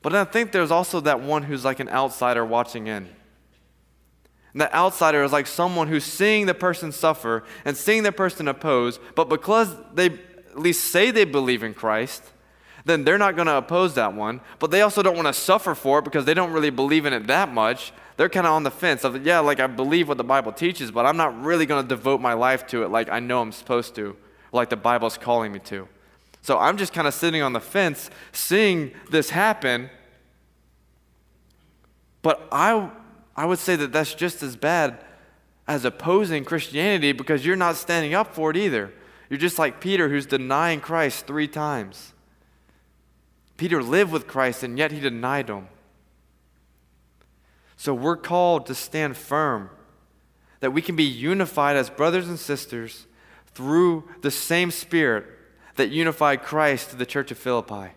but 0.00 0.14
I 0.14 0.24
think 0.24 0.52
there's 0.52 0.70
also 0.70 1.00
that 1.00 1.20
one 1.20 1.42
who's 1.42 1.66
like 1.66 1.80
an 1.80 1.90
outsider 1.90 2.46
watching 2.46 2.86
in. 2.86 3.10
And 4.52 4.60
the 4.60 4.74
outsider 4.74 5.22
is 5.22 5.32
like 5.32 5.46
someone 5.46 5.88
who's 5.88 6.04
seeing 6.04 6.46
the 6.46 6.54
person 6.54 6.92
suffer 6.92 7.44
and 7.64 7.76
seeing 7.76 8.02
the 8.02 8.12
person 8.12 8.48
oppose, 8.48 8.98
but 9.14 9.28
because 9.28 9.74
they 9.94 10.06
at 10.06 10.58
least 10.58 10.86
say 10.86 11.10
they 11.10 11.24
believe 11.24 11.62
in 11.62 11.74
Christ, 11.74 12.22
then 12.84 13.04
they're 13.04 13.18
not 13.18 13.36
going 13.36 13.46
to 13.46 13.56
oppose 13.56 13.94
that 13.94 14.14
one. 14.14 14.40
But 14.58 14.70
they 14.70 14.82
also 14.82 15.02
don't 15.02 15.14
want 15.14 15.28
to 15.28 15.32
suffer 15.32 15.74
for 15.74 15.98
it 15.98 16.04
because 16.04 16.24
they 16.24 16.34
don't 16.34 16.52
really 16.52 16.70
believe 16.70 17.04
in 17.06 17.12
it 17.12 17.26
that 17.26 17.52
much. 17.52 17.92
They're 18.16 18.28
kind 18.28 18.46
of 18.46 18.52
on 18.52 18.64
the 18.64 18.70
fence 18.70 19.04
of, 19.04 19.24
yeah, 19.24 19.38
like 19.40 19.60
I 19.60 19.66
believe 19.66 20.08
what 20.08 20.16
the 20.16 20.24
Bible 20.24 20.52
teaches, 20.52 20.90
but 20.90 21.06
I'm 21.06 21.16
not 21.16 21.40
really 21.40 21.66
going 21.66 21.84
to 21.84 21.88
devote 21.88 22.20
my 22.20 22.32
life 22.32 22.66
to 22.68 22.82
it 22.82 22.90
like 22.90 23.08
I 23.10 23.20
know 23.20 23.40
I'm 23.40 23.52
supposed 23.52 23.94
to, 23.96 24.16
like 24.52 24.70
the 24.70 24.76
Bible's 24.76 25.18
calling 25.18 25.52
me 25.52 25.60
to. 25.60 25.86
So 26.42 26.58
I'm 26.58 26.76
just 26.76 26.92
kind 26.92 27.06
of 27.06 27.14
sitting 27.14 27.42
on 27.42 27.52
the 27.52 27.60
fence, 27.60 28.10
seeing 28.32 28.92
this 29.10 29.30
happen. 29.30 29.90
But 32.22 32.48
I 32.50 32.90
I 33.38 33.44
would 33.44 33.60
say 33.60 33.76
that 33.76 33.92
that's 33.92 34.14
just 34.14 34.42
as 34.42 34.56
bad 34.56 34.98
as 35.68 35.84
opposing 35.84 36.44
Christianity 36.44 37.12
because 37.12 37.46
you're 37.46 37.54
not 37.54 37.76
standing 37.76 38.12
up 38.12 38.34
for 38.34 38.50
it 38.50 38.56
either. 38.56 38.92
You're 39.30 39.38
just 39.38 39.60
like 39.60 39.80
Peter, 39.80 40.08
who's 40.08 40.26
denying 40.26 40.80
Christ 40.80 41.24
three 41.24 41.46
times. 41.46 42.14
Peter 43.56 43.80
lived 43.80 44.10
with 44.10 44.26
Christ, 44.26 44.64
and 44.64 44.76
yet 44.76 44.90
he 44.90 44.98
denied 44.98 45.48
him. 45.48 45.68
So 47.76 47.94
we're 47.94 48.16
called 48.16 48.66
to 48.66 48.74
stand 48.74 49.16
firm, 49.16 49.70
that 50.58 50.72
we 50.72 50.82
can 50.82 50.96
be 50.96 51.04
unified 51.04 51.76
as 51.76 51.90
brothers 51.90 52.26
and 52.26 52.40
sisters 52.40 53.06
through 53.54 54.08
the 54.22 54.32
same 54.32 54.72
Spirit 54.72 55.24
that 55.76 55.90
unified 55.90 56.42
Christ 56.42 56.90
to 56.90 56.96
the 56.96 57.06
church 57.06 57.30
of 57.30 57.38
Philippi. 57.38 57.92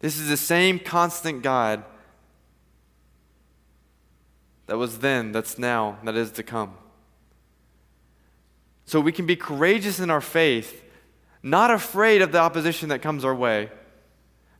This 0.00 0.18
is 0.18 0.28
the 0.28 0.36
same 0.36 0.80
constant 0.80 1.44
God 1.44 1.84
that 4.68 4.76
was 4.76 4.98
then, 4.98 5.32
that's 5.32 5.58
now, 5.58 5.98
that 6.04 6.14
is 6.14 6.30
to 6.32 6.42
come. 6.42 6.74
So 8.84 9.00
we 9.00 9.12
can 9.12 9.26
be 9.26 9.34
courageous 9.34 9.98
in 9.98 10.10
our 10.10 10.20
faith, 10.20 10.84
not 11.42 11.70
afraid 11.70 12.22
of 12.22 12.32
the 12.32 12.38
opposition 12.38 12.90
that 12.90 13.00
comes 13.00 13.24
our 13.24 13.34
way, 13.34 13.70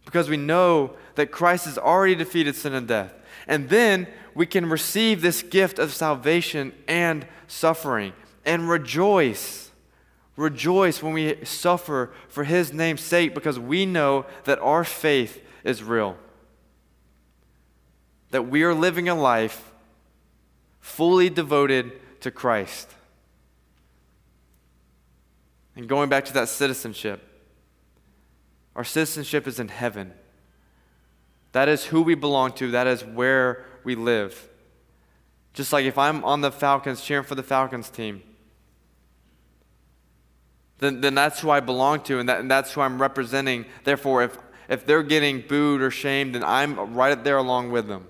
because 0.07 0.31
we 0.31 0.38
know 0.38 0.92
that 1.14 1.31
Christ 1.31 1.66
has 1.66 1.77
already 1.77 2.14
defeated 2.14 2.57
sin 2.57 2.73
and 2.73 2.88
death. 2.88 3.12
And 3.47 3.68
then 3.68 4.07
we 4.35 4.47
can 4.47 4.68
receive 4.68 5.21
this 5.21 5.42
gift 5.42 5.79
of 5.79 5.92
salvation 5.92 6.73
and 6.87 7.27
suffering 7.47 8.14
and 8.47 8.68
rejoice. 8.68 9.71
Rejoice 10.37 11.03
when 11.03 11.12
we 11.12 11.44
suffer 11.44 12.12
for 12.29 12.44
His 12.44 12.73
name's 12.73 13.03
sake 13.03 13.35
because 13.35 13.59
we 13.59 13.85
know 13.85 14.25
that 14.44 14.59
our 14.61 14.85
faith 14.85 15.44
is 15.64 15.83
real. 15.83 16.16
That 18.31 18.49
we 18.49 18.62
are 18.62 18.75
living 18.75 19.11
a 19.11 19.14
life 19.14 19.67
fully 20.88 21.29
devoted 21.29 21.92
to 22.22 22.31
Christ. 22.31 22.88
And 25.77 25.88
going 25.88 26.09
back 26.09 26.24
to 26.24 26.33
that 26.33 26.48
citizenship, 26.48 27.22
our 28.74 28.85
citizenship 28.85 29.46
is 29.46 29.61
in 29.61 29.68
heaven. 29.68 30.12
That 31.53 31.68
is 31.68 31.85
who 31.85 32.03
we 32.03 32.14
belong 32.14 32.53
to, 32.53 32.72
that 32.72 32.87
is 32.87 33.05
where 33.05 33.64
we 33.85 33.94
live. 33.94 34.48
Just 35.53 35.72
like 35.72 35.85
if 35.85 35.98
I'm 35.98 36.24
on 36.24 36.40
the 36.40 36.51
Falcons 36.51 37.03
cheering 37.03 37.24
for 37.24 37.35
the 37.35 37.42
Falcons 37.42 37.90
team, 37.90 38.22
then, 40.79 41.01
then 41.01 41.14
that's 41.14 41.40
who 41.40 41.51
I 41.51 41.61
belong 41.61 42.01
to 42.05 42.18
and, 42.18 42.29
that, 42.29 42.40
and 42.40 42.51
that's 42.51 42.72
who 42.72 42.81
I'm 42.81 43.01
representing. 43.01 43.66
Therefore, 43.85 44.22
if, 44.22 44.38
if 44.68 44.87
they're 44.87 45.03
getting 45.03 45.42
booed 45.42 45.83
or 45.83 45.90
shamed, 45.90 46.35
then 46.35 46.44
I'm 46.44 46.94
right 46.94 47.22
there 47.22 47.37
along 47.37 47.72
with 47.72 47.88
them. 47.88 48.07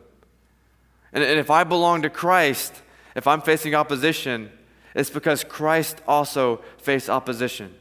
And, 1.12 1.24
and 1.24 1.38
if 1.38 1.50
I 1.50 1.64
belong 1.64 2.02
to 2.02 2.10
Christ, 2.10 2.82
If 3.18 3.26
I'm 3.26 3.40
facing 3.40 3.74
opposition, 3.74 4.48
it's 4.94 5.10
because 5.10 5.42
Christ 5.42 6.00
also 6.06 6.62
faced 6.76 7.10
opposition. 7.10 7.74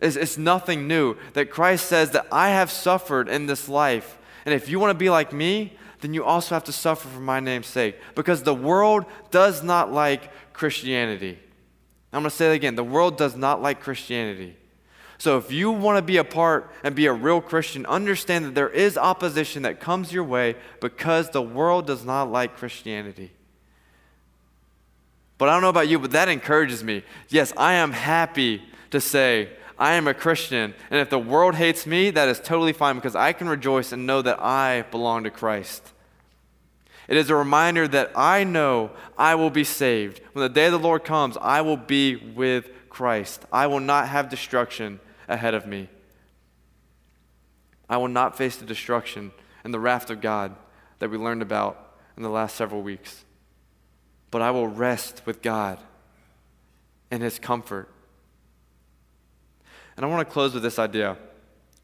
It's, 0.00 0.16
it's 0.16 0.38
nothing 0.38 0.88
new 0.88 1.16
that 1.34 1.50
Christ 1.50 1.84
says 1.84 2.12
that 2.12 2.26
I 2.32 2.48
have 2.48 2.70
suffered 2.70 3.28
in 3.28 3.44
this 3.44 3.68
life. 3.68 4.16
And 4.46 4.54
if 4.54 4.66
you 4.66 4.80
want 4.80 4.92
to 4.92 4.98
be 4.98 5.10
like 5.10 5.30
me, 5.30 5.76
then 6.00 6.14
you 6.14 6.24
also 6.24 6.54
have 6.54 6.64
to 6.64 6.72
suffer 6.72 7.06
for 7.06 7.20
my 7.20 7.38
name's 7.38 7.66
sake. 7.66 7.96
Because 8.14 8.44
the 8.44 8.54
world 8.54 9.04
does 9.30 9.62
not 9.62 9.92
like 9.92 10.54
Christianity. 10.54 11.38
I'm 12.10 12.22
going 12.22 12.30
to 12.30 12.36
say 12.36 12.50
it 12.50 12.54
again 12.54 12.76
the 12.76 12.82
world 12.82 13.18
does 13.18 13.36
not 13.36 13.60
like 13.60 13.82
Christianity. 13.82 14.56
So 15.18 15.36
if 15.36 15.50
you 15.50 15.72
want 15.72 15.98
to 15.98 16.02
be 16.02 16.16
a 16.16 16.24
part 16.24 16.70
and 16.84 16.94
be 16.94 17.06
a 17.06 17.12
real 17.12 17.40
Christian, 17.40 17.84
understand 17.86 18.44
that 18.44 18.54
there 18.54 18.68
is 18.68 18.96
opposition 18.96 19.62
that 19.62 19.80
comes 19.80 20.12
your 20.12 20.22
way 20.22 20.54
because 20.80 21.30
the 21.30 21.42
world 21.42 21.88
does 21.88 22.04
not 22.04 22.30
like 22.30 22.56
Christianity. 22.56 23.32
But 25.36 25.48
I 25.48 25.52
don't 25.52 25.62
know 25.62 25.68
about 25.68 25.88
you, 25.88 25.98
but 25.98 26.12
that 26.12 26.28
encourages 26.28 26.84
me. 26.84 27.02
Yes, 27.28 27.52
I 27.56 27.74
am 27.74 27.92
happy 27.92 28.62
to 28.90 29.00
say 29.00 29.50
I 29.76 29.94
am 29.94 30.06
a 30.06 30.14
Christian. 30.14 30.72
And 30.90 31.00
if 31.00 31.10
the 31.10 31.18
world 31.18 31.56
hates 31.56 31.84
me, 31.84 32.10
that 32.10 32.28
is 32.28 32.38
totally 32.38 32.72
fine 32.72 32.94
because 32.94 33.16
I 33.16 33.32
can 33.32 33.48
rejoice 33.48 33.90
and 33.90 34.06
know 34.06 34.22
that 34.22 34.40
I 34.40 34.82
belong 34.90 35.24
to 35.24 35.30
Christ. 35.30 35.82
It 37.08 37.16
is 37.16 37.30
a 37.30 37.34
reminder 37.34 37.88
that 37.88 38.12
I 38.14 38.44
know 38.44 38.90
I 39.16 39.34
will 39.34 39.50
be 39.50 39.64
saved. 39.64 40.20
When 40.32 40.42
the 40.42 40.48
day 40.48 40.66
of 40.66 40.72
the 40.72 40.78
Lord 40.78 41.04
comes, 41.04 41.36
I 41.40 41.62
will 41.62 41.76
be 41.76 42.16
with 42.16 42.68
Christ. 42.88 43.44
I 43.52 43.66
will 43.66 43.80
not 43.80 44.08
have 44.08 44.28
destruction 44.28 45.00
ahead 45.28 45.54
of 45.54 45.66
me. 45.66 45.88
I 47.88 47.96
will 47.96 48.08
not 48.08 48.36
face 48.36 48.56
the 48.56 48.66
destruction 48.66 49.32
and 49.64 49.72
the 49.72 49.80
wrath 49.80 50.10
of 50.10 50.20
God 50.20 50.56
that 50.98 51.10
we 51.10 51.16
learned 51.16 51.42
about 51.42 51.96
in 52.16 52.22
the 52.22 52.28
last 52.30 52.56
several 52.56 52.82
weeks 52.82 53.24
but 54.30 54.42
I 54.42 54.50
will 54.50 54.68
rest 54.68 55.22
with 55.24 55.42
God 55.42 55.78
in 57.10 57.20
His 57.20 57.38
comfort. 57.38 57.88
And 59.96 60.04
I 60.04 60.08
want 60.08 60.26
to 60.26 60.32
close 60.32 60.54
with 60.54 60.62
this 60.62 60.78
idea. 60.78 61.16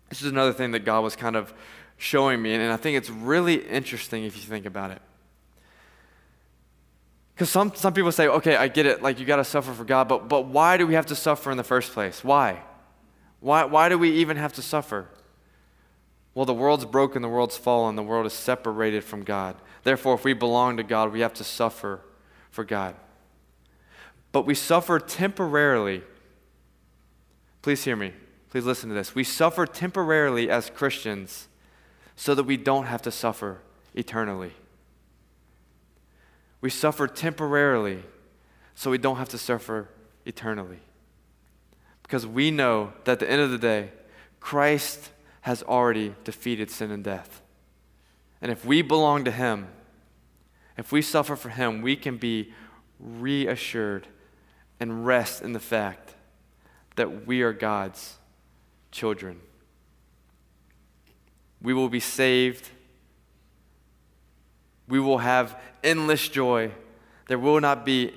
This 0.09 0.23
is 0.23 0.31
another 0.31 0.53
thing 0.53 0.73
that 0.73 0.81
God 0.81 1.01
was 1.01 1.17
kind 1.17 1.37
of 1.37 1.53
showing 1.97 2.43
me, 2.43 2.55
and 2.55 2.73
I 2.73 2.77
think 2.77 2.97
it's 2.99 3.11
really 3.11 3.55
interesting 3.55 4.25
if 4.25 4.37
you 4.37 4.43
think 4.43 4.67
about 4.67 4.91
it. 4.91 5.01
Because 7.35 7.51
some, 7.51 7.75
some 7.75 7.93
people 7.93 8.13
say, 8.13 8.29
okay, 8.29 8.57
I 8.57 8.69
get 8.69 8.87
it, 8.87 9.03
like 9.03 9.19
you 9.19 9.27
got 9.27 9.37
to 9.37 9.45
suffer 9.45 9.73
for 9.73 9.85
God, 9.85 10.07
but, 10.07 10.29
but 10.29 10.47
why 10.47 10.77
do 10.77 10.87
we 10.87 10.95
have 10.95 11.07
to 11.07 11.17
suffer 11.17 11.51
in 11.51 11.57
the 11.57 11.65
first 11.65 11.93
place? 11.93 12.23
Why? 12.23 12.63
Why, 13.45 13.67
why 13.67 13.91
do 13.91 13.99
we 13.99 14.11
even 14.11 14.39
have 14.39 14.55
to 14.55 14.63
suffer? 14.63 15.07
Well, 16.35 16.47
the 16.47 16.55
world's 16.55 16.87
broken, 16.87 17.21
the 17.21 17.29
world's 17.29 17.59
fallen, 17.59 17.95
the 17.95 18.03
world 18.03 18.25
is 18.25 18.33
separated 18.33 19.05
from 19.05 19.23
God. 19.23 19.55
Therefore, 19.83 20.15
if 20.15 20.25
we 20.25 20.33
belong 20.33 20.79
to 20.79 20.83
God, 20.83 21.13
we 21.13 21.21
have 21.21 21.35
to 21.35 21.45
suffer 21.45 22.01
for 22.51 22.65
God. 22.65 22.95
But 24.33 24.47
we 24.47 24.55
suffer 24.55 24.99
temporarily. 24.99 26.03
Please 27.61 27.85
hear 27.85 27.97
me. 27.97 28.15
Please 28.49 28.65
listen 28.65 28.89
to 28.89 28.95
this. 28.95 29.15
We 29.15 29.25
suffer 29.25 29.67
temporarily 29.67 30.49
as 30.49 30.71
Christians 30.71 31.49
so 32.17 32.35
that 32.35 32.45
we 32.45 32.57
don't 32.57 32.87
have 32.87 33.03
to 33.03 33.11
suffer 33.11 33.61
eternally. 33.95 34.55
We 36.63 36.71
suffer 36.71 37.07
temporarily 37.07 38.05
so 38.75 38.91
we 38.91 38.97
don't 38.97 39.17
have 39.17 39.29
to 39.29 39.39
suffer 39.39 39.91
eternally. 40.25 40.81
Because 42.15 42.29
we 42.29 42.53
know 42.53 42.93
that 43.03 43.15
at 43.15 43.19
the 43.19 43.29
end 43.29 43.41
of 43.41 43.51
the 43.51 43.59
day, 43.59 43.91
Christ 44.39 45.11
has 45.41 45.65
already 45.65 46.15
defeated 46.23 46.71
sin 46.71 46.93
and 46.93 47.03
death. 47.03 47.43
And 48.41 48.53
if 48.53 48.65
we 48.65 48.83
belong 48.83 49.25
to 49.25 49.33
Him, 49.33 49.67
if 50.79 50.93
we 50.93 51.03
suffer 51.03 51.35
for 51.35 51.49
Him, 51.49 51.83
we 51.83 51.97
can 51.97 52.17
be 52.17 52.53
reassured 53.01 54.07
and 54.79 55.05
rest 55.05 55.43
in 55.43 55.55
the 55.55 55.59
fact 55.59 56.15
that 56.95 57.27
we 57.27 57.43
are 57.43 57.53
God's 57.53 58.15
children. 58.93 59.41
We 61.61 61.75
will 61.75 61.89
be 61.89 61.99
saved. 61.99 62.69
We 64.87 65.01
will 65.01 65.19
have 65.19 65.61
endless 65.83 66.29
joy. 66.29 66.71
There 67.27 67.41
will 67.41 67.61
not 67.61 67.85
be 67.85 68.15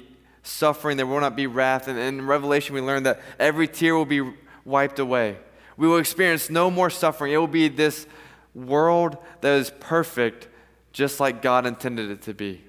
suffering. 0.47 0.97
There 0.97 1.05
will 1.05 1.19
not 1.19 1.35
be 1.35 1.47
wrath. 1.47 1.87
And 1.87 1.99
in 1.99 2.25
Revelation, 2.25 2.73
we 2.73 2.81
learn 2.81 3.03
that 3.03 3.21
every 3.39 3.67
tear 3.67 3.95
will 3.95 4.05
be 4.05 4.33
wiped 4.65 4.99
away. 4.99 5.37
We 5.75 5.87
will 5.87 5.97
experience 5.97 6.49
no 6.49 6.71
more 6.71 6.89
suffering. 6.89 7.33
It 7.33 7.37
will 7.37 7.47
be 7.47 7.67
this 7.67 8.07
world 8.55 9.17
that 9.41 9.53
is 9.53 9.71
perfect 9.79 10.47
just 10.91 11.19
like 11.19 11.41
God 11.41 11.65
intended 11.67 12.09
it 12.09 12.23
to 12.23 12.33
be. 12.33 12.63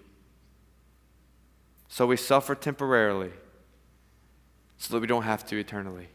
So 1.89 2.07
we 2.07 2.17
suffer 2.17 2.55
temporarily 2.55 3.31
so 4.77 4.95
that 4.95 5.01
we 5.01 5.07
don't 5.07 5.23
have 5.23 5.47
to 5.47 5.59
eternally. 5.59 6.09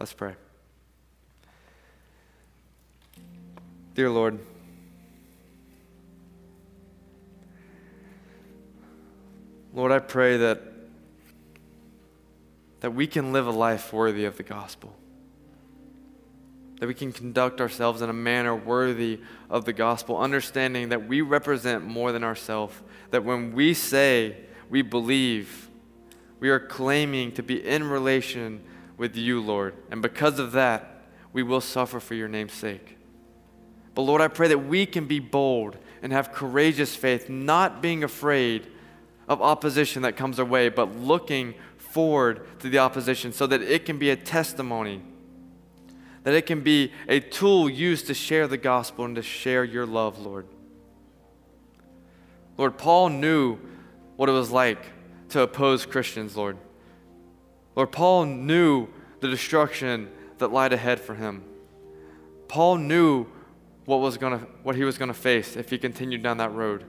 Let's 0.00 0.12
pray. 0.12 0.34
Dear 3.94 4.10
Lord, 4.10 4.38
Lord, 9.78 9.92
I 9.92 10.00
pray 10.00 10.38
that, 10.38 10.60
that 12.80 12.90
we 12.96 13.06
can 13.06 13.32
live 13.32 13.46
a 13.46 13.52
life 13.52 13.92
worthy 13.92 14.24
of 14.24 14.36
the 14.36 14.42
gospel 14.42 14.92
that 16.80 16.86
we 16.86 16.94
can 16.94 17.12
conduct 17.12 17.60
ourselves 17.60 18.02
in 18.02 18.10
a 18.10 18.12
manner 18.12 18.54
worthy 18.54 19.20
of 19.50 19.64
the 19.64 19.72
gospel, 19.72 20.16
understanding 20.16 20.88
that 20.88 21.08
we 21.08 21.20
represent 21.20 21.84
more 21.84 22.12
than 22.12 22.22
ourselves, 22.22 22.74
that 23.10 23.24
when 23.24 23.52
we 23.52 23.74
say 23.74 24.36
we 24.68 24.82
believe, 24.82 25.68
we 26.40 26.50
are 26.50 26.60
claiming 26.60 27.32
to 27.32 27.42
be 27.42 27.64
in 27.64 27.82
relation 27.82 28.62
with 28.96 29.16
you, 29.16 29.40
Lord. 29.40 29.74
And 29.90 30.02
because 30.02 30.38
of 30.38 30.52
that, 30.52 31.02
we 31.32 31.42
will 31.42 31.60
suffer 31.60 31.98
for 32.00 32.14
your 32.14 32.28
name's 32.28 32.52
sake. 32.52 32.96
But 33.94 34.02
Lord, 34.02 34.20
I 34.20 34.28
pray 34.28 34.48
that 34.48 34.66
we 34.66 34.86
can 34.86 35.06
be 35.06 35.18
bold 35.18 35.76
and 36.00 36.12
have 36.12 36.32
courageous 36.32 36.94
faith, 36.94 37.28
not 37.28 37.82
being 37.82 38.04
afraid 38.04 38.68
of 39.28 39.42
opposition 39.42 40.02
that 40.02 40.16
comes 40.16 40.38
our 40.38 40.44
way, 40.44 40.68
but 40.68 40.96
looking 40.96 41.54
forward 41.76 42.46
to 42.60 42.68
the 42.68 42.78
opposition 42.78 43.32
so 43.32 43.46
that 43.46 43.62
it 43.62 43.84
can 43.84 43.98
be 43.98 44.10
a 44.10 44.16
testimony 44.16 45.02
that 46.28 46.34
it 46.34 46.44
can 46.44 46.60
be 46.60 46.92
a 47.08 47.20
tool 47.20 47.70
used 47.70 48.06
to 48.06 48.12
share 48.12 48.46
the 48.46 48.58
gospel 48.58 49.06
and 49.06 49.16
to 49.16 49.22
share 49.22 49.64
your 49.64 49.86
love, 49.86 50.18
Lord. 50.18 50.46
Lord, 52.58 52.76
Paul 52.76 53.08
knew 53.08 53.58
what 54.16 54.28
it 54.28 54.32
was 54.32 54.50
like 54.50 54.84
to 55.30 55.40
oppose 55.40 55.86
Christians, 55.86 56.36
Lord. 56.36 56.58
Lord, 57.76 57.92
Paul 57.92 58.26
knew 58.26 58.88
the 59.20 59.28
destruction 59.28 60.10
that 60.36 60.52
lied 60.52 60.74
ahead 60.74 61.00
for 61.00 61.14
him. 61.14 61.44
Paul 62.48 62.76
knew 62.76 63.26
what, 63.86 64.00
was 64.00 64.18
gonna, 64.18 64.46
what 64.62 64.76
he 64.76 64.84
was 64.84 64.98
going 64.98 65.08
to 65.08 65.14
face 65.14 65.56
if 65.56 65.70
he 65.70 65.78
continued 65.78 66.22
down 66.22 66.36
that 66.36 66.52
road. 66.52 66.84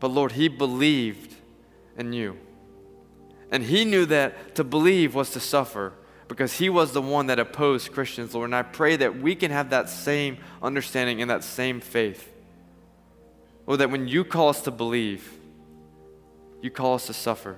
But 0.00 0.10
Lord, 0.10 0.32
he 0.32 0.48
believed 0.48 1.36
in 1.96 2.12
you. 2.12 2.38
And 3.52 3.64
he 3.64 3.84
knew 3.84 4.06
that 4.06 4.54
to 4.56 4.64
believe 4.64 5.14
was 5.14 5.30
to 5.30 5.40
suffer 5.40 5.92
because 6.28 6.54
he 6.54 6.68
was 6.68 6.92
the 6.92 7.02
one 7.02 7.26
that 7.26 7.38
opposed 7.38 7.92
Christians, 7.92 8.34
Lord. 8.34 8.46
And 8.46 8.54
I 8.54 8.62
pray 8.62 8.96
that 8.96 9.20
we 9.20 9.34
can 9.34 9.50
have 9.50 9.70
that 9.70 9.88
same 9.88 10.38
understanding 10.62 11.20
and 11.20 11.30
that 11.30 11.44
same 11.44 11.80
faith. 11.80 12.32
Lord, 13.66 13.80
that 13.80 13.90
when 13.90 14.08
you 14.08 14.24
call 14.24 14.48
us 14.48 14.62
to 14.62 14.70
believe, 14.70 15.32
you 16.62 16.70
call 16.70 16.94
us 16.94 17.06
to 17.06 17.12
suffer, 17.12 17.56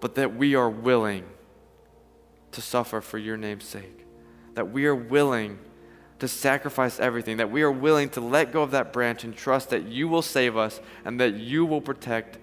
but 0.00 0.14
that 0.16 0.36
we 0.36 0.54
are 0.54 0.70
willing 0.70 1.24
to 2.52 2.60
suffer 2.60 3.00
for 3.00 3.18
your 3.18 3.36
name's 3.36 3.64
sake. 3.64 4.06
That 4.54 4.70
we 4.70 4.86
are 4.86 4.94
willing 4.94 5.58
to 6.20 6.28
sacrifice 6.28 7.00
everything, 7.00 7.38
that 7.38 7.50
we 7.50 7.62
are 7.62 7.72
willing 7.72 8.08
to 8.10 8.20
let 8.20 8.52
go 8.52 8.62
of 8.62 8.70
that 8.70 8.92
branch 8.92 9.24
and 9.24 9.36
trust 9.36 9.70
that 9.70 9.86
you 9.86 10.08
will 10.08 10.22
save 10.22 10.56
us 10.56 10.80
and 11.04 11.20
that 11.20 11.34
you 11.34 11.66
will 11.66 11.80
protect 11.80 12.38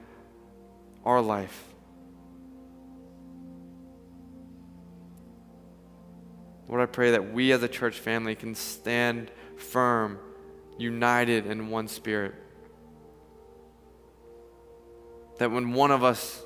our 1.05 1.21
life. 1.21 1.67
Lord, 6.67 6.81
I 6.81 6.85
pray 6.85 7.11
that 7.11 7.33
we 7.33 7.51
as 7.51 7.63
a 7.63 7.67
church 7.67 7.99
family 7.99 8.33
can 8.33 8.55
stand 8.55 9.29
firm, 9.57 10.19
united 10.77 11.45
in 11.45 11.69
one 11.69 11.87
spirit. 11.87 12.33
That 15.37 15.51
when 15.51 15.73
one 15.73 15.91
of 15.91 16.03
us 16.03 16.41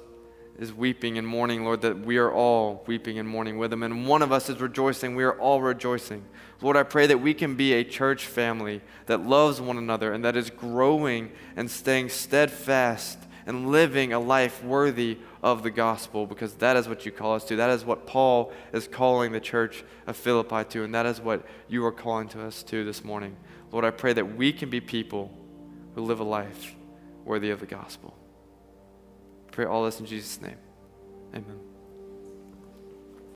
is 0.57 0.73
weeping 0.73 1.17
and 1.17 1.27
mourning, 1.27 1.63
Lord, 1.63 1.81
that 1.81 1.99
we 1.99 2.17
are 2.17 2.31
all 2.31 2.83
weeping 2.87 3.19
and 3.19 3.27
mourning 3.27 3.57
with 3.57 3.69
them. 3.69 3.83
And 3.83 4.07
one 4.07 4.21
of 4.21 4.31
us 4.31 4.49
is 4.49 4.59
rejoicing, 4.59 5.15
we 5.15 5.23
are 5.23 5.37
all 5.39 5.61
rejoicing. 5.61 6.23
Lord, 6.61 6.77
I 6.77 6.83
pray 6.83 7.07
that 7.07 7.19
we 7.19 7.33
can 7.33 7.55
be 7.55 7.73
a 7.73 7.83
church 7.83 8.25
family 8.25 8.81
that 9.07 9.25
loves 9.25 9.59
one 9.59 9.77
another 9.77 10.13
and 10.13 10.23
that 10.23 10.37
is 10.37 10.49
growing 10.49 11.31
and 11.55 11.69
staying 11.69 12.09
steadfast 12.09 13.19
and 13.45 13.69
living 13.71 14.13
a 14.13 14.19
life 14.19 14.63
worthy 14.63 15.17
of 15.43 15.63
the 15.63 15.69
gospel 15.69 16.25
because 16.25 16.55
that 16.55 16.75
is 16.75 16.87
what 16.87 17.05
you 17.05 17.11
call 17.11 17.35
us 17.35 17.43
to. 17.45 17.55
That 17.55 17.69
is 17.69 17.85
what 17.85 18.07
Paul 18.07 18.51
is 18.73 18.87
calling 18.87 19.31
the 19.31 19.39
church 19.39 19.83
of 20.07 20.15
Philippi 20.15 20.63
to, 20.69 20.83
and 20.83 20.95
that 20.95 21.05
is 21.05 21.21
what 21.21 21.45
you 21.67 21.85
are 21.85 21.91
calling 21.91 22.27
to 22.29 22.41
us 22.43 22.63
to 22.63 22.83
this 22.83 23.03
morning. 23.03 23.35
Lord, 23.71 23.85
I 23.85 23.91
pray 23.91 24.13
that 24.13 24.35
we 24.35 24.51
can 24.51 24.69
be 24.69 24.81
people 24.81 25.31
who 25.93 26.01
live 26.01 26.19
a 26.19 26.23
life 26.23 26.75
worthy 27.23 27.51
of 27.51 27.59
the 27.59 27.65
gospel. 27.65 28.15
Pray 29.51 29.65
all 29.65 29.85
this 29.85 29.99
in 29.99 30.05
Jesus' 30.05 30.41
name. 30.41 30.57
Amen. 31.33 31.64